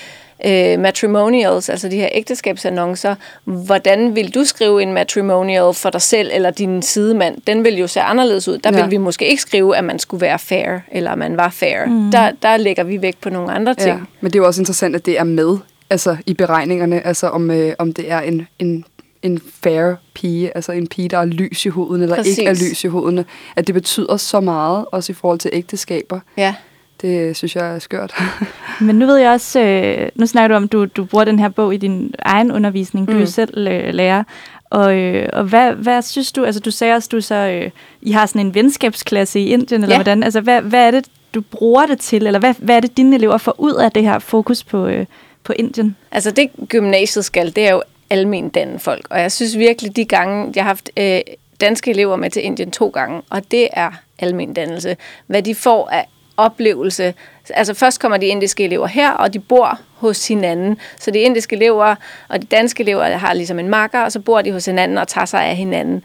[0.46, 3.14] øh, matrimonials, altså de her ægteskabsannoncer.
[3.44, 7.36] Hvordan vil du skrive en matrimonial for dig selv eller din sidemand?
[7.46, 8.58] Den vil jo se anderledes ud.
[8.58, 8.82] Der Ja.
[8.82, 11.86] vil vi måske ikke skrive, at man skulle være fair, eller at man var fair.
[11.86, 12.10] Mm.
[12.10, 13.88] Der, der lægger vi vægt på nogle andre ting.
[13.98, 15.56] Ja, men det er jo også interessant, at det er med
[15.90, 18.84] altså i beregningerne, altså om, øh, om det er en, en,
[19.22, 22.38] en fair pige, altså en pige, der er lys i huden, eller Præcis.
[22.38, 23.24] ikke er lys i huden,
[23.56, 26.20] at det betyder så meget, også i forhold til ægteskaber.
[26.36, 26.54] Ja.
[27.02, 28.14] Det synes jeg er skørt.
[28.80, 31.38] Men nu ved jeg også, øh, nu snakker du om, at du, du bruger den
[31.38, 33.06] her bog i din egen undervisning.
[33.06, 33.26] Du er jo Mm.
[33.26, 34.24] selv øh, lærer.
[34.70, 37.70] Og, øh, og hvad, hvad synes du, altså du sagde også, du så, øh,
[38.02, 39.98] I har sådan en venskabsklasse i Indien, eller Ja.
[39.98, 40.22] hvordan?
[40.22, 43.16] Altså hvad, hvad er det, du bruger det til, eller hvad, hvad er det, dine
[43.16, 45.06] elever får ud af det her fokus på, øh,
[45.44, 45.96] på Indien?
[46.12, 49.06] Altså det gymnasiet skal, det er jo almen danne folk.
[49.10, 51.20] Og jeg synes virkelig, de gange, jeg har haft øh,
[51.60, 54.96] danske elever med til Indien to gange, og det er almen dannelse.
[55.26, 56.08] Hvad de får af
[56.44, 57.14] oplevelse.
[57.50, 60.78] Altså først kommer de indiske elever her, og de bor hos hinanden.
[61.00, 61.94] Så de indiske elever
[62.28, 65.08] og de danske elever har ligesom en makker, og så bor de hos hinanden og
[65.08, 66.02] tager sig af hinanden.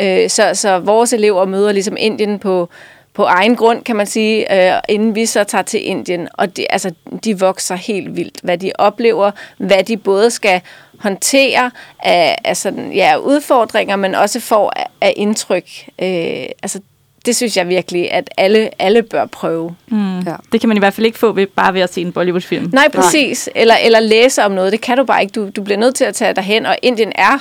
[0.00, 2.68] Øh, så, så vores elever møder ligesom Indien på,
[3.14, 6.28] på egen grund, kan man sige, øh, inden vi så tager til Indien.
[6.34, 10.60] Og de, altså, de vokser helt vildt, hvad de oplever, hvad de både skal
[10.98, 11.70] håndtere
[12.02, 15.68] af, af sådan, ja, udfordringer, men også får af, af indtryk.
[16.02, 16.80] Øh, altså,
[17.26, 19.76] det synes jeg virkelig, at alle, alle bør prøve.
[19.86, 20.20] Mm.
[20.20, 20.34] Ja.
[20.52, 22.70] Det kan man i hvert fald ikke få ved, bare ved at se en Bollywood-film.
[22.72, 23.48] Nej, præcis.
[23.54, 24.72] Eller, eller læse om noget.
[24.72, 25.32] Det kan du bare ikke.
[25.32, 27.38] Du, du bliver nødt til at tage dig hen, og Indien er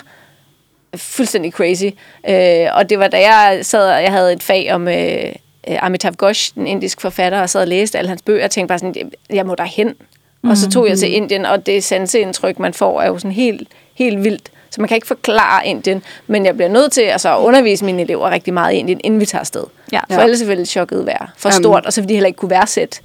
[0.96, 1.86] fuldstændig crazy.
[2.30, 5.34] Øh, og det var da jeg sad, og jeg havde et fag om øh,
[5.68, 8.80] Amitav Ghosh, den indiske forfatter, og sad og læste alle hans bøger, og tænkte bare
[8.80, 9.94] sådan, jeg må derhen.
[10.42, 10.50] Mm.
[10.50, 13.68] Og så tog jeg til Indien, og det sanseindtryk, man får, er jo sådan helt,
[13.96, 14.52] helt vildt.
[14.78, 18.02] Så man kan ikke forklare Indien, men jeg bliver nødt til altså, at undervise mine
[18.02, 19.64] elever rigtig meget i Indien, inden vi tager afsted.
[19.92, 20.00] Ja.
[20.12, 21.64] For ellers vil det chokket være for Jamen.
[21.64, 23.00] stort, og så vil de heller ikke kunne værdsætte.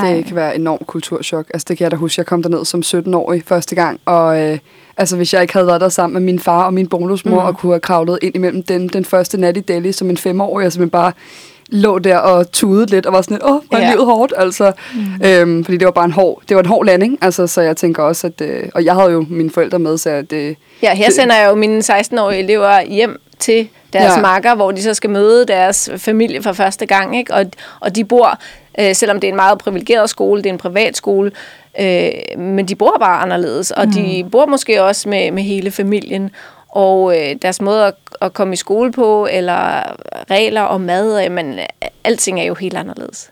[0.00, 1.46] Det kan være enormt kulturschok.
[1.54, 4.58] Altså, det kan jeg da huske, jeg kom derned som 17-årig første gang, og øh,
[4.96, 7.46] altså, hvis jeg ikke havde været der sammen med min far og min bonusmor, mm.
[7.46, 10.64] og kunne have kravlet ind imellem den, den første nat i Delhi som en femårig,
[10.64, 11.12] altså, man bare
[11.72, 13.90] lå der og tudede lidt, og var sådan lidt, åh, var Ja.
[13.90, 14.72] livet hårdt, altså.
[14.94, 15.26] Mm.
[15.26, 17.76] Øhm, fordi det var bare en hård, det var en hård landing, altså, så jeg
[17.76, 20.94] tænker også, at, øh, og jeg havde jo mine forældre med, så at, øh, Ja,
[20.94, 24.20] her Det- sender jeg jo mine 16-årige elever hjem til deres Ja.
[24.20, 27.18] makker, hvor de så skal møde deres familie for første gang.
[27.18, 27.34] Ikke?
[27.34, 27.44] Og,
[27.80, 28.38] og de bor,
[28.80, 31.30] øh, selvom det er en meget privilegeret skole, det er en privat skole,
[31.80, 32.08] øh,
[32.38, 33.70] men de bor bare anderledes.
[33.70, 33.92] Og mm.
[33.92, 36.30] de bor måske også med, med hele familien.
[36.72, 39.82] Og øh, deres måde at, at komme i skole på, eller
[40.30, 41.64] regler og mad, øh, men øh,
[42.04, 43.30] alting er jo helt anderledes.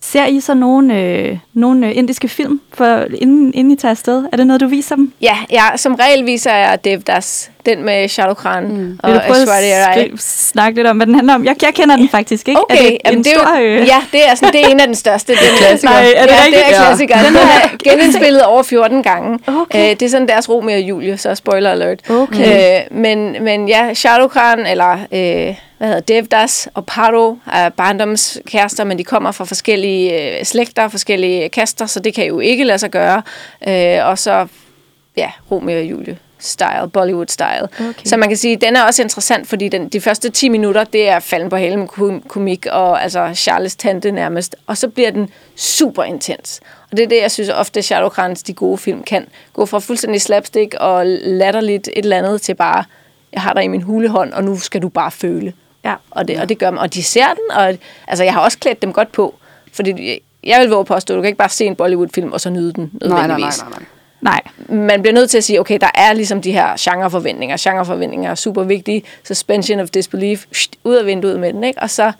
[0.00, 4.24] Ser I så nogle, øh, nogle øh, indiske film, for, inden, inden I tager afsted?
[4.32, 5.12] Er det noget, du viser dem?
[5.20, 9.00] Ja, ja, som regel viser jeg Devdas, den med Shah Rukh Khan mm.
[9.02, 10.12] og Vil du prøve Aishwarya Rai.
[10.18, 11.44] snakke lidt om, hvad den handler om?
[11.44, 12.60] Jeg, jeg kender den faktisk ikke.
[12.60, 14.64] Okay, er det jamen en det er stor, jo, øh, ja, det er, sådan, det
[14.64, 15.32] er en af den største.
[15.32, 15.92] Den, klassiker.
[15.92, 16.64] Nej, er det ja, rigtigt?
[16.66, 17.16] det er klassiker.
[17.22, 19.38] Den er genindspillet over 14 gange.
[19.46, 19.90] Okay.
[19.90, 22.10] Øh, det er sådan deres Romeo og Julie, så spoiler alert.
[22.10, 22.80] Okay.
[22.90, 27.68] Øh, men, men ja, Shah Rukh Khan, eller øh, hvad hedder Devdas og Paro er
[27.68, 32.64] barndomskærester, men de kommer fra forskellige øh, slægter, forskellige kaster, så det kan jo ikke
[32.64, 33.22] lade sig gøre.
[33.68, 34.46] Øh, og så,
[35.16, 37.68] ja, Romeo og Julie style, Bollywood style.
[37.80, 38.04] Okay.
[38.04, 40.84] Så man kan sige, at den er også interessant, fordi den, de første 10 minutter,
[40.84, 41.56] det er falden på
[41.86, 44.56] kom- komik og altså Charles tante nærmest.
[44.66, 46.60] Og så bliver den super intens.
[46.90, 49.78] Og det er det, jeg synes ofte, Rukh Khans, de gode film, kan gå fra
[49.78, 52.84] fuldstændig slapstick og latterligt et eller andet til bare,
[53.32, 55.52] jeg har dig i min hulehånd, og nu skal du bare føle.
[55.84, 55.94] Ja.
[56.10, 56.80] Og det, og det gør man.
[56.80, 57.78] Og de ser den, og
[58.08, 59.34] altså, jeg har også klædt dem godt på.
[59.72, 62.72] Fordi jeg vil våge påstå, du kan ikke bare se en Bollywood-film og så nyde
[62.72, 63.78] den nej, nej, nej, nej, nej.
[64.26, 64.40] Nej.
[64.68, 67.56] man bliver nødt til at sige, okay, der er ligesom de her genreforventninger.
[67.60, 69.02] Genreforventninger er super vigtige.
[69.24, 70.44] Suspension of disbelief,
[70.84, 71.82] ud af vinduet med den, ikke?
[71.82, 72.12] Og så...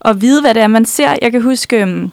[0.00, 1.16] Og vide, hvad det er, man ser.
[1.22, 2.12] Jeg kan huske, øhm,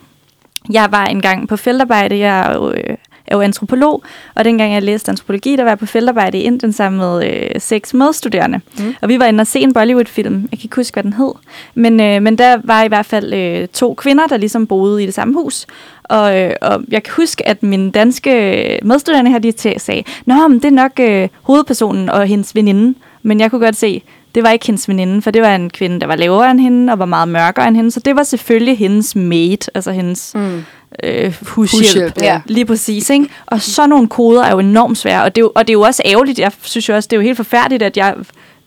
[0.72, 2.20] jeg var engang på feltarbejde.
[2.20, 2.98] Jeg øh,
[3.28, 4.04] er jo antropolog,
[4.36, 7.62] og dengang jeg læste antropologi, der var jeg på feltarbejde i Indien sammen med øh,
[7.62, 8.62] seks medstuderende.
[8.80, 8.96] Mm.
[9.02, 10.48] Og vi var inde og se en Bollywood-film.
[10.52, 11.32] Jeg kan ikke huske, hvad den hed.
[11.76, 15.06] Men, øh, men der var i hvert fald øh, to kvinder, der ligesom boede i
[15.06, 15.66] det samme hus.
[16.04, 20.60] Og, øh, og jeg kan huske, at mine danske medstuderende her, de sagde, Nå, men
[20.60, 23.00] det er nok øh, hovedpersonen og hendes veninde.
[23.22, 24.04] Men jeg kunne godt se,
[24.36, 26.94] det var ikke hendes veninde, for det var en kvinde, der var lavere end hende,
[26.94, 27.92] og var meget mørkere end hende.
[27.92, 30.64] Så det var selvfølgelig hendes maid, altså hendes mm.
[31.04, 31.84] Øh, hushjælp.
[31.84, 32.42] hushjælp ja.
[32.46, 33.28] Lige præcis, ikke?
[33.46, 35.78] Og så nogle koder er jo enormt svære, og det er jo, og det er
[35.78, 36.40] jo også ærgerligt.
[36.40, 38.16] Jeg synes jo også, det er jo helt forfærdeligt, at jeg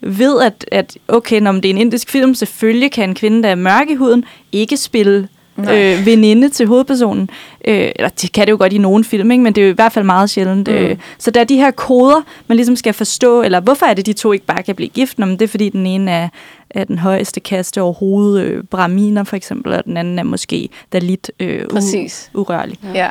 [0.00, 3.48] ved, at, at okay, når det er en indisk film, selvfølgelig kan en kvinde, der
[3.48, 7.30] er mørk i huden, ikke spille øh, veninde til hovedpersonen.
[7.64, 9.44] Øh, eller det kan det jo godt i nogle film, ikke?
[9.44, 10.68] men det er jo i hvert fald meget sjældent.
[10.68, 10.74] Mm.
[10.74, 14.06] Øh, så der er de her koder, man ligesom skal forstå, eller hvorfor er det,
[14.06, 15.18] de to ikke bare kan blive gift?
[15.18, 16.28] Nå, men det er fordi, den ene er,
[16.70, 21.30] er den højeste kaste overhovedet, øh, braminer for eksempel, og den anden er måske Dalit
[21.40, 22.30] øh, Præcis.
[22.34, 22.78] U- urørlig.
[22.84, 22.92] Ja.
[22.94, 23.10] ja.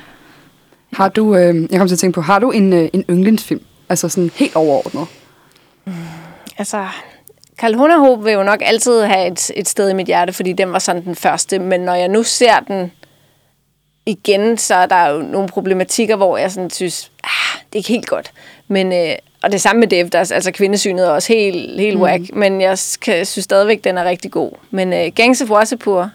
[0.94, 3.62] Har du, øh, jeg kom til at tænke på, har du en, øh, en yndlingsfilm?
[3.90, 5.08] Altså sådan helt overordnet?
[5.86, 5.94] Mm,
[6.58, 6.86] altså,
[7.58, 10.74] Karl Hunderhob vil jo nok altid have et, et sted i mit hjerte, fordi den
[10.74, 11.60] var sådan den første.
[11.60, 12.92] Men når jeg nu ser den
[14.06, 17.90] igen, så er der jo nogle problematikker, hvor jeg sådan synes, ah, det er ikke
[17.90, 18.32] helt godt.
[18.68, 22.04] Men, øh, og det samme med Dev, der, altså kvindesynet er også helt, helt mm.
[22.04, 24.52] whack, men jeg kan, synes stadigvæk, den er rigtig god.
[24.72, 26.10] Men øh, Gangs of Wasseypur,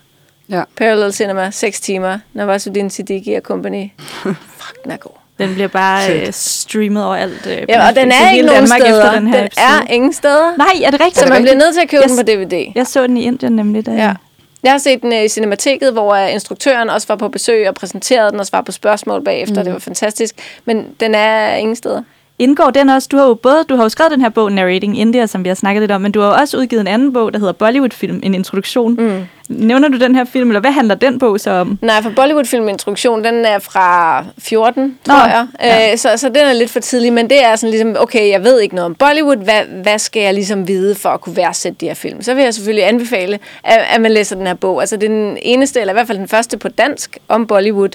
[0.50, 0.62] ja.
[0.76, 3.88] Parallel Cinema, 6 timer, Nawasuddin Siddiqui og company.
[4.60, 5.12] Fuck, den er god.
[5.40, 7.46] Den bliver bare øh, streamet over alt.
[7.46, 9.04] Øh, ja, og den er ikke nogen Danmark steder.
[9.04, 9.66] Efter den her den episode.
[9.66, 10.56] er ingen steder.
[10.56, 11.18] Nej, er det rigtigt?
[11.18, 12.72] Så man bliver nødt til at købe jeg, den på DVD.
[12.74, 13.86] Jeg så den i Indien nemlig.
[13.86, 13.92] Der.
[13.92, 14.14] Ja.
[14.62, 17.74] Jeg har set den øh, i Cinemateket, hvor øh, instruktøren også var på besøg og
[17.74, 19.60] præsenterede den og svarede på spørgsmål bagefter.
[19.60, 19.64] Mm.
[19.64, 20.34] Det var fantastisk.
[20.64, 22.02] Men den er ingen steder.
[22.40, 23.08] Indgår den også?
[23.12, 25.48] Du har jo både du har jo skrevet den her bog, Narrating India, som vi
[25.48, 28.20] har snakket lidt om, men du har også udgivet en anden bog, der hedder Bollywood-film,
[28.22, 28.94] en introduktion.
[28.94, 29.22] Mm.
[29.48, 31.78] Nævner du den her film, eller hvad handler den bog så om?
[31.82, 35.46] Nej, for Bollywood-film introduktion, den er fra 14, tror Nå, jeg.
[35.60, 35.92] Ja.
[35.92, 38.44] Øh, så, så den er lidt for tidlig, men det er sådan ligesom, okay, jeg
[38.44, 41.76] ved ikke noget om Bollywood, hvad, hvad skal jeg ligesom vide for at kunne værdsætte
[41.80, 42.22] de her film?
[42.22, 44.80] Så vil jeg selvfølgelig anbefale, at, at man læser den her bog.
[44.80, 47.90] Altså den eneste, eller i hvert fald den første på dansk om Bollywood,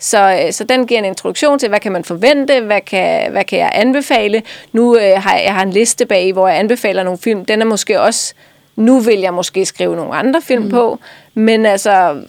[0.00, 3.44] så, øh, så den giver en introduktion til, hvad kan man forvente, hvad kan, hvad
[3.44, 4.42] kan jeg anbefale.
[4.72, 7.44] Nu øh, har jeg, jeg har en liste bag, hvor jeg anbefaler nogle film.
[7.44, 8.34] Den er måske også
[8.76, 10.70] nu vil jeg måske skrive nogle andre film mm.
[10.70, 10.98] på,
[11.34, 12.22] men altså,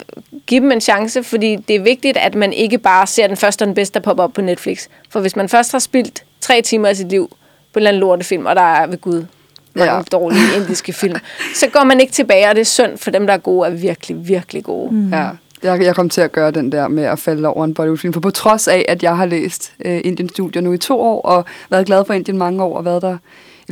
[0.46, 3.62] giv dem en chance, fordi det er vigtigt, at man ikke bare ser den første
[3.62, 4.88] og den bedste, der popper op på Netflix.
[5.10, 7.28] For hvis man først har spildt tre timer af sit liv
[7.72, 9.24] på en eller anden lortefilm, og der er ved Gud
[9.74, 10.02] mange ja.
[10.12, 11.16] dårlige indiske film,
[11.54, 13.70] så går man ikke tilbage, og det er synd, for dem, der er gode, er
[13.70, 14.94] virkelig, virkelig gode.
[14.94, 15.12] Mm.
[15.12, 15.28] Ja.
[15.62, 18.20] Jeg, jeg kom til at gøre den der med at falde over en Bollywood-film, for
[18.20, 21.86] på trods af, at jeg har læst øh, Indien-studier nu i to år, og været
[21.86, 23.16] glad for Indien mange år, og været der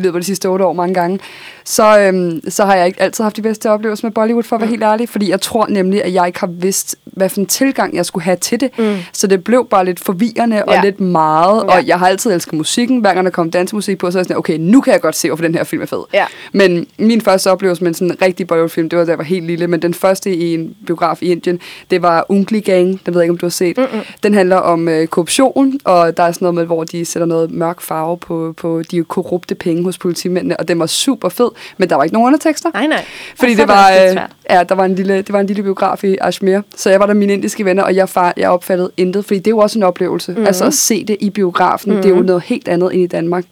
[0.00, 1.18] i løbet af de sidste otte år mange gange,
[1.64, 4.60] så, øhm, så har jeg ikke altid haft de bedste oplevelser med Bollywood, for at
[4.60, 4.70] være mm.
[4.70, 7.96] helt ærlig, fordi jeg tror nemlig, at jeg ikke har vidst, hvad for en tilgang
[7.96, 8.78] jeg skulle have til det.
[8.78, 8.96] Mm.
[9.12, 10.80] Så det blev bare lidt forvirrende og ja.
[10.84, 11.76] lidt meget, ja.
[11.76, 13.00] og jeg har altid elsket musikken.
[13.00, 15.16] Hver gang der kom dansemusik på, så er jeg sådan, okay, nu kan jeg godt
[15.16, 16.02] se, hvorfor den her film er fed.
[16.14, 16.26] Ja.
[16.52, 19.46] Men min første oplevelse med sådan en rigtig Bollywood-film, det var, da jeg var helt
[19.46, 23.20] lille, men den første i en biograf i Indien, det var Ungli Gang, den ved
[23.20, 23.78] jeg ikke, om du har set.
[23.78, 24.00] Mm-mm.
[24.22, 27.50] Den handler om øh, korruption, og der er sådan noget med, hvor de sætter noget
[27.50, 31.90] mørk farve på, på de korrupte penge hos politimændene, og den var super fed, men
[31.90, 32.70] der var ikke nogen undertekster.
[32.74, 33.04] Nej, nej.
[33.36, 34.16] Fordi det var, øh,
[34.50, 37.06] ja, der var en lille, det var en lille biograf i Ashmir, så jeg var
[37.06, 39.78] der mine indiske venner, og jeg, far, jeg opfattede intet, fordi det er jo også
[39.78, 40.32] en oplevelse.
[40.32, 40.46] Mm-hmm.
[40.46, 42.02] Altså at se det i biografen, mm-hmm.
[42.02, 42.26] det er jo mhm.
[42.26, 43.44] noget helt andet end i Danmark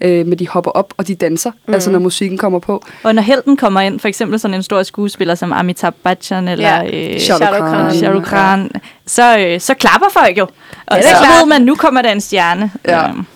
[0.00, 1.74] øh, men de hopper op, og de danser, mm.
[1.74, 2.84] altså når musikken kommer på.
[3.02, 6.82] Og når helten kommer ind, for eksempel sådan en stor skuespiller som Amitabh Bachchan eller
[6.82, 7.12] ja.
[7.14, 8.70] øh, Shah Rukh Khan,
[9.06, 10.46] så, øh, så klapper folk jo.
[10.86, 12.70] Og ja, så ved man, nu kommer der en stjerne.
[12.86, 13.10] Ja.
[13.10, 13.26] Um.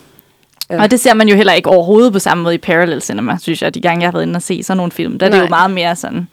[0.69, 0.81] Ja.
[0.81, 3.61] Og det ser man jo heller ikke overhovedet på samme måde i Parallel Cinema, synes
[3.61, 5.19] jeg, de gange jeg har været inde og se sådan nogle film.
[5.19, 6.27] Der er det jo meget mere sådan,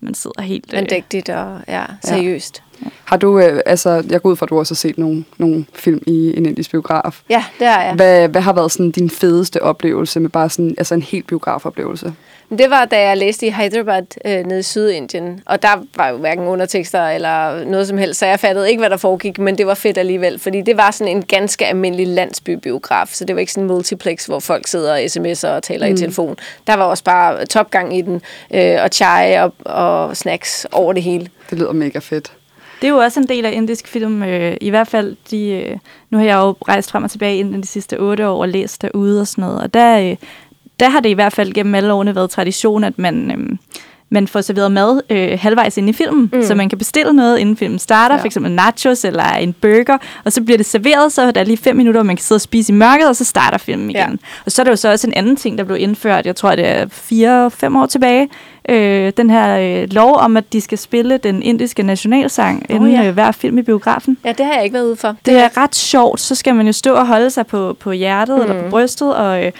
[0.00, 0.72] man sidder helt...
[0.72, 2.62] Øh, Andægtigt og ja, seriøst.
[2.84, 2.88] Ja.
[3.04, 5.64] Har du, øh, altså, jeg går ud fra, at du også har set nogle, nogle
[5.74, 7.20] film i en indisk biograf.
[7.30, 7.94] Ja, det har jeg.
[7.94, 12.12] Hvad, hvad har været sådan din fedeste oplevelse med bare sådan, altså en helt biografoplevelse?
[12.58, 16.16] Det var, da jeg læste i Hyderabad øh, nede i Sydindien, og der var jo
[16.16, 19.66] hverken undertekster eller noget som helst, så jeg fattede ikke, hvad der foregik, men det
[19.66, 23.52] var fedt alligevel, fordi det var sådan en ganske almindelig landsbybiograf, så det var ikke
[23.52, 25.94] sådan en multiplex, hvor folk sidder og sms'er og taler mm.
[25.94, 26.36] i telefon.
[26.66, 28.22] Der var også bare topgang i den,
[28.54, 31.28] øh, og chai og, og snacks over det hele.
[31.50, 32.32] Det lyder mega fedt.
[32.80, 34.22] Det er jo også en del af indisk film.
[34.22, 35.76] Øh, I hvert fald, de, øh,
[36.10, 38.82] nu har jeg jo rejst frem og tilbage inden de sidste otte år og læst
[38.82, 39.62] derude og sådan noget.
[39.62, 40.16] Og der, øh,
[40.82, 43.56] der har det i hvert fald gennem alle årene været tradition, at man, øh,
[44.08, 46.42] man får serveret mad øh, halvvejs ind i filmen, mm.
[46.42, 48.22] så man kan bestille noget, inden filmen starter, ja.
[48.22, 48.36] f.eks.
[48.40, 52.00] nachos eller en burger, og så bliver det serveret, så er der lige fem minutter,
[52.00, 54.10] hvor man kan sidde og spise i mørket, og så starter filmen igen.
[54.10, 54.16] Ja.
[54.44, 56.54] Og så er der jo så også en anden ting, der blev indført, jeg tror,
[56.54, 58.28] det er fire-fem år tilbage,
[58.68, 62.90] øh, den her øh, lov om, at de skal spille den indiske nationalsang oh, inden
[62.90, 63.06] ja.
[63.06, 64.18] øh, hver film i biografen.
[64.24, 65.16] Ja, det har jeg ikke været ude for.
[65.26, 66.20] Det er ret sjovt.
[66.20, 68.42] Så skal man jo stå og holde sig på, på hjertet mm.
[68.42, 68.70] eller på mm.
[68.70, 69.44] brystet, og...
[69.44, 69.52] Øh,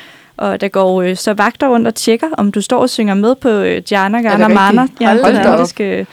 [0.43, 3.35] og der går øh, så vagter rundt og tjekker, om du står og synger med
[3.35, 4.87] på øh, Jana Gana Mana.
[5.01, 5.69] Ja, Hold da op.
[5.69, 6.07] Skal,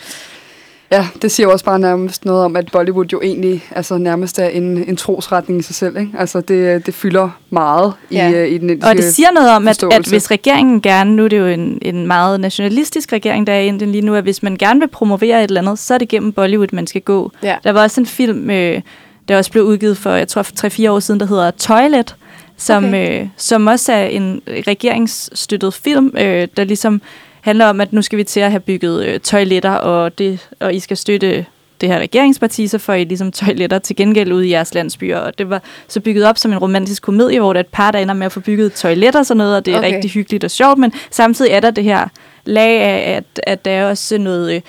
[0.92, 4.40] Ja, det siger jo også bare nærmest noget om, at Bollywood jo egentlig altså, nærmest
[4.40, 5.98] er en, en trosretning i sig selv.
[5.98, 6.12] Ikke?
[6.18, 8.30] Altså, det, det fylder meget ja.
[8.30, 11.16] i, øh, i den indiske Og det siger noget om, at, at hvis regeringen gerne,
[11.16, 14.16] nu er det jo en, en meget nationalistisk regering, der er i Indien lige nu,
[14.16, 16.88] at hvis man gerne vil promovere et eller andet, så er det gennem Bollywood, man
[16.88, 17.32] skal gå.
[17.44, 17.56] Ja.
[17.64, 18.82] Der var også en film, øh,
[19.28, 22.16] der også blev udgivet for, jeg tror, 3-4 år siden, der hedder Toilet,
[22.60, 23.22] som, okay.
[23.22, 27.02] øh, som også er en regeringsstøttet film, øh, der ligesom
[27.42, 30.74] handler om, at nu skal vi til at have bygget øh, toiletter, og, det, og
[30.74, 31.46] I skal støtte
[31.82, 35.18] det her regeringsparti, så får I ligesom toiletter til gengæld ud i jeres landsbyer.
[35.18, 37.92] Og det var så bygget op som en romantisk komedie, hvor der er et par,
[37.92, 39.94] der ender med at få bygget toiletter og sådan noget, og det er okay.
[39.94, 42.08] rigtig hyggeligt og sjovt, men samtidig er der det her
[42.46, 44.62] lag af, at, at der er også noget øh,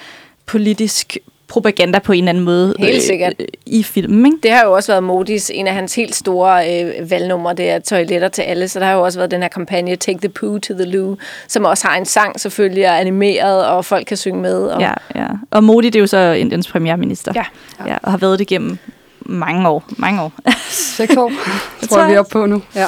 [0.47, 1.19] politisk
[1.51, 3.33] propaganda på en eller anden måde helt øh, sikkert.
[3.41, 4.27] Øh, i filmen.
[4.27, 4.39] Ikke?
[4.43, 7.79] Det har jo også været Modis, en af hans helt store øh, valgnumre, det er
[7.79, 10.59] toiletter til alle, så der har jo også været den her kampagne Take the Poo
[10.59, 11.17] to the Loo,
[11.49, 14.63] som også har en sang selvfølgelig, er animeret, og folk kan synge med.
[14.63, 14.81] Og...
[14.81, 15.27] Ja, ja.
[15.51, 17.45] Og Modi, det er jo så Indiens premierminister, ja.
[17.81, 17.93] Ja.
[17.93, 18.79] ja og har været det gennem
[19.21, 19.85] mange år.
[19.97, 20.33] Mange år.
[20.71, 21.33] Seks år,
[21.91, 22.63] tror jeg, vi er oppe på nu.
[22.75, 22.87] Ja.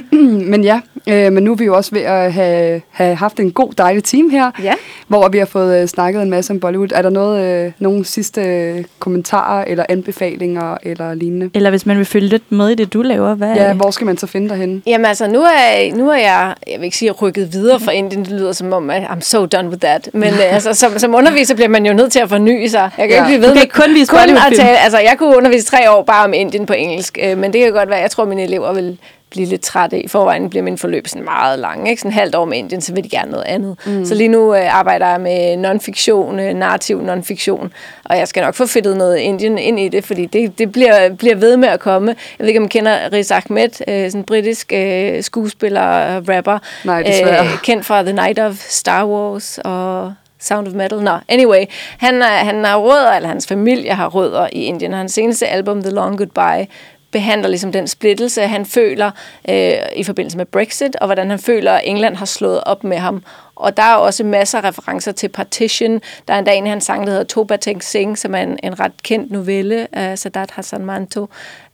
[0.52, 3.52] men ja, øh, men nu er vi jo også ved at have, have haft en
[3.52, 4.74] god, dejlig team her, ja.
[5.06, 6.88] hvor vi har fået øh, snakket en masse om Bollywood.
[6.94, 11.50] Er der noget, øh, nogle sidste øh, kommentarer eller anbefalinger eller lignende?
[11.54, 14.06] Eller hvis man vil følge lidt med i det, du laver, hvad Ja, hvor skal
[14.06, 14.82] man så finde dig henne?
[14.86, 18.24] Jamen altså, nu er, nu er jeg, jeg vil ikke sige rykket videre fra Indien,
[18.24, 20.08] det lyder som om, at I'm so done with that.
[20.12, 22.90] Men øh, altså, som, som underviser bliver man jo nødt til at forny sig.
[22.98, 23.26] Jeg kan ja.
[23.26, 26.02] ikke blive ved med kun vise kun at tale, altså, jeg kunne undervise tre år
[26.02, 28.72] bare om Indien på engelsk, øh, men det kan godt være, jeg tror, mine elever
[28.72, 28.98] vil
[29.32, 30.00] blive lidt trætte.
[30.00, 31.88] I forvejen bliver min forløb sådan meget lang.
[31.90, 32.00] Ikke?
[32.00, 33.76] Sådan en halvt år med Indien, så vil de gerne noget andet.
[33.86, 34.04] Mm.
[34.04, 37.72] Så lige nu øh, arbejder jeg med non-fiktion, øh, narrativ non-fiktion.
[38.04, 41.14] Og jeg skal nok få fedtet noget Indien ind i det, fordi det, det bliver,
[41.14, 42.08] bliver ved med at komme.
[42.08, 46.28] Jeg ved ikke, om man kender Riz Ahmed, øh, sådan en britisk øh, skuespiller og
[46.28, 46.58] rapper.
[46.84, 47.44] Nej, desværre.
[47.44, 50.12] Øh, kendt fra The Night of Star Wars og
[50.42, 50.98] Sound of Metal.
[50.98, 51.64] Nå, no, anyway.
[51.98, 54.92] Han, han har rødder, eller hans familie har rødder i Indien.
[54.92, 56.66] Hans seneste album, The Long Goodbye,
[57.12, 59.10] behandler ligesom den splittelse, han føler
[59.48, 62.96] øh, i forbindelse med Brexit, og hvordan han føler, at England har slået op med
[62.96, 63.22] ham.
[63.56, 66.00] Og der er også masser af referencer til Partition.
[66.28, 68.38] Der er en dag en af hans sang, der hedder Toba Teng Sing, som er
[68.38, 71.28] en, en ret kendt novelle af Sadat Hassan Manto.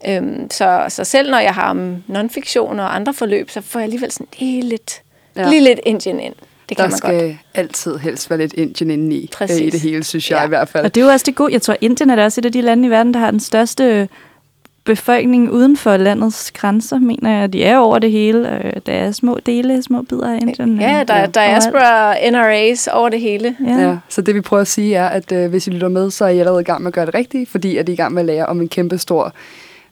[0.08, 3.84] Øhm, så, så selv når jeg har om non-fiktion og andre forløb, så får jeg
[3.84, 5.02] alligevel sådan lige lidt,
[5.36, 5.48] ja.
[5.48, 6.34] lige lidt Indien ind.
[6.68, 7.36] Det kan der man skal godt.
[7.54, 10.44] altid helst være lidt Indien indeni øh, i det hele, synes jeg ja.
[10.44, 10.84] i hvert fald.
[10.84, 11.52] Og det er jo også det gode.
[11.52, 13.40] Jeg tror, Indien er da også et af de lande i verden, der har den
[13.40, 14.08] største
[14.84, 17.52] befolkningen uden for landets grænser, mener jeg.
[17.52, 18.42] De er over det hele.
[18.86, 20.80] Der er små dele, små bidder af Indien.
[20.80, 23.56] Ja, der, der er spørger NRA's over det hele.
[23.66, 23.76] Ja.
[23.76, 23.96] ja.
[24.08, 26.28] Så det vi prøver at sige er, at øh, hvis I lytter med, så er
[26.28, 28.14] I allerede i gang med at gøre det rigtigt, fordi at I er i gang
[28.14, 29.32] med at lære om en kæmpe stor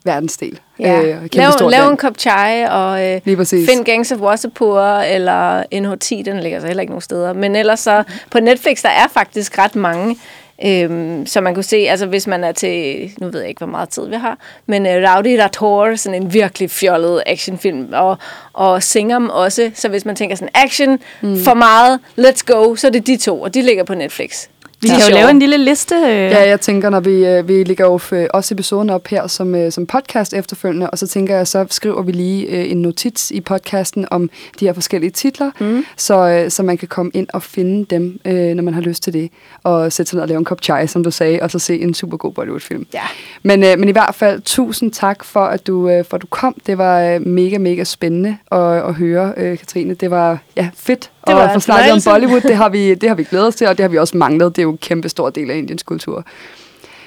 [0.05, 0.61] verdensdel.
[0.79, 1.03] Ja.
[1.03, 6.41] Øh, lav, lav en kop chai og øh, find Gangs of Wasseypur eller NH10, den
[6.41, 7.33] ligger så heller ikke nogen steder.
[7.33, 10.17] Men ellers så på Netflix, der er faktisk ret mange
[10.65, 13.67] Øhm, så man kunne se, altså hvis man er til, nu ved jeg ikke, hvor
[13.67, 18.19] meget tid vi har, men uh, Rowdy Rator, sådan en virkelig fjollet actionfilm, og,
[18.53, 21.39] og Singam også, så hvis man tænker sådan action, mm.
[21.45, 24.49] for meget, let's go, så er det de to, og de ligger på Netflix.
[24.81, 25.95] Vi kan jo lave en lille liste.
[26.07, 28.01] Ja, jeg tænker, når vi, øh, vi lægger jo
[28.35, 32.03] også episoden op her som, øh, som podcast efterfølgende, og så tænker jeg, så skriver
[32.03, 35.85] vi lige øh, en notits i podcasten om de her forskellige titler, mm.
[35.97, 39.31] så, så man kan komme ind og finde dem, når man har lyst til det,
[39.63, 41.81] og sætte sig ned og lave en kop chai, som du sagde, og så se
[41.81, 42.87] en super god Bollywood-film.
[42.95, 43.03] Ja.
[43.43, 46.57] Men, men i hvert fald, tusind tak for, at du, for at du kom.
[46.67, 49.95] Det var mega, mega spændende at, at høre, Katrine.
[49.95, 53.17] Det var ja, fedt det og få snakket om Bollywood, det har, vi, det har
[53.17, 54.57] vi glædet os til, og det har vi også manglet.
[54.57, 56.25] Det er jo en kæmpe stor del af Indiens kultur.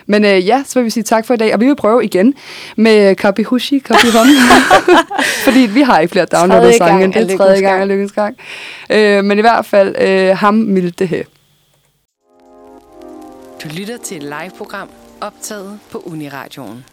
[0.06, 2.06] Men øh, ja, så vil vi sige tak for i dag, og vi vil prøve
[2.06, 2.34] igen
[2.76, 4.28] med Kapi Hushi, Kapi Hon.
[5.46, 8.38] Fordi vi har ikke flere downloadet sange, end det er tredje gang af lykkens gang.
[8.90, 11.24] Øh, men i hvert fald, øh, ham Milde her.
[13.64, 14.90] Du lytter til et live-program
[15.22, 16.84] optaget på Uniradioen.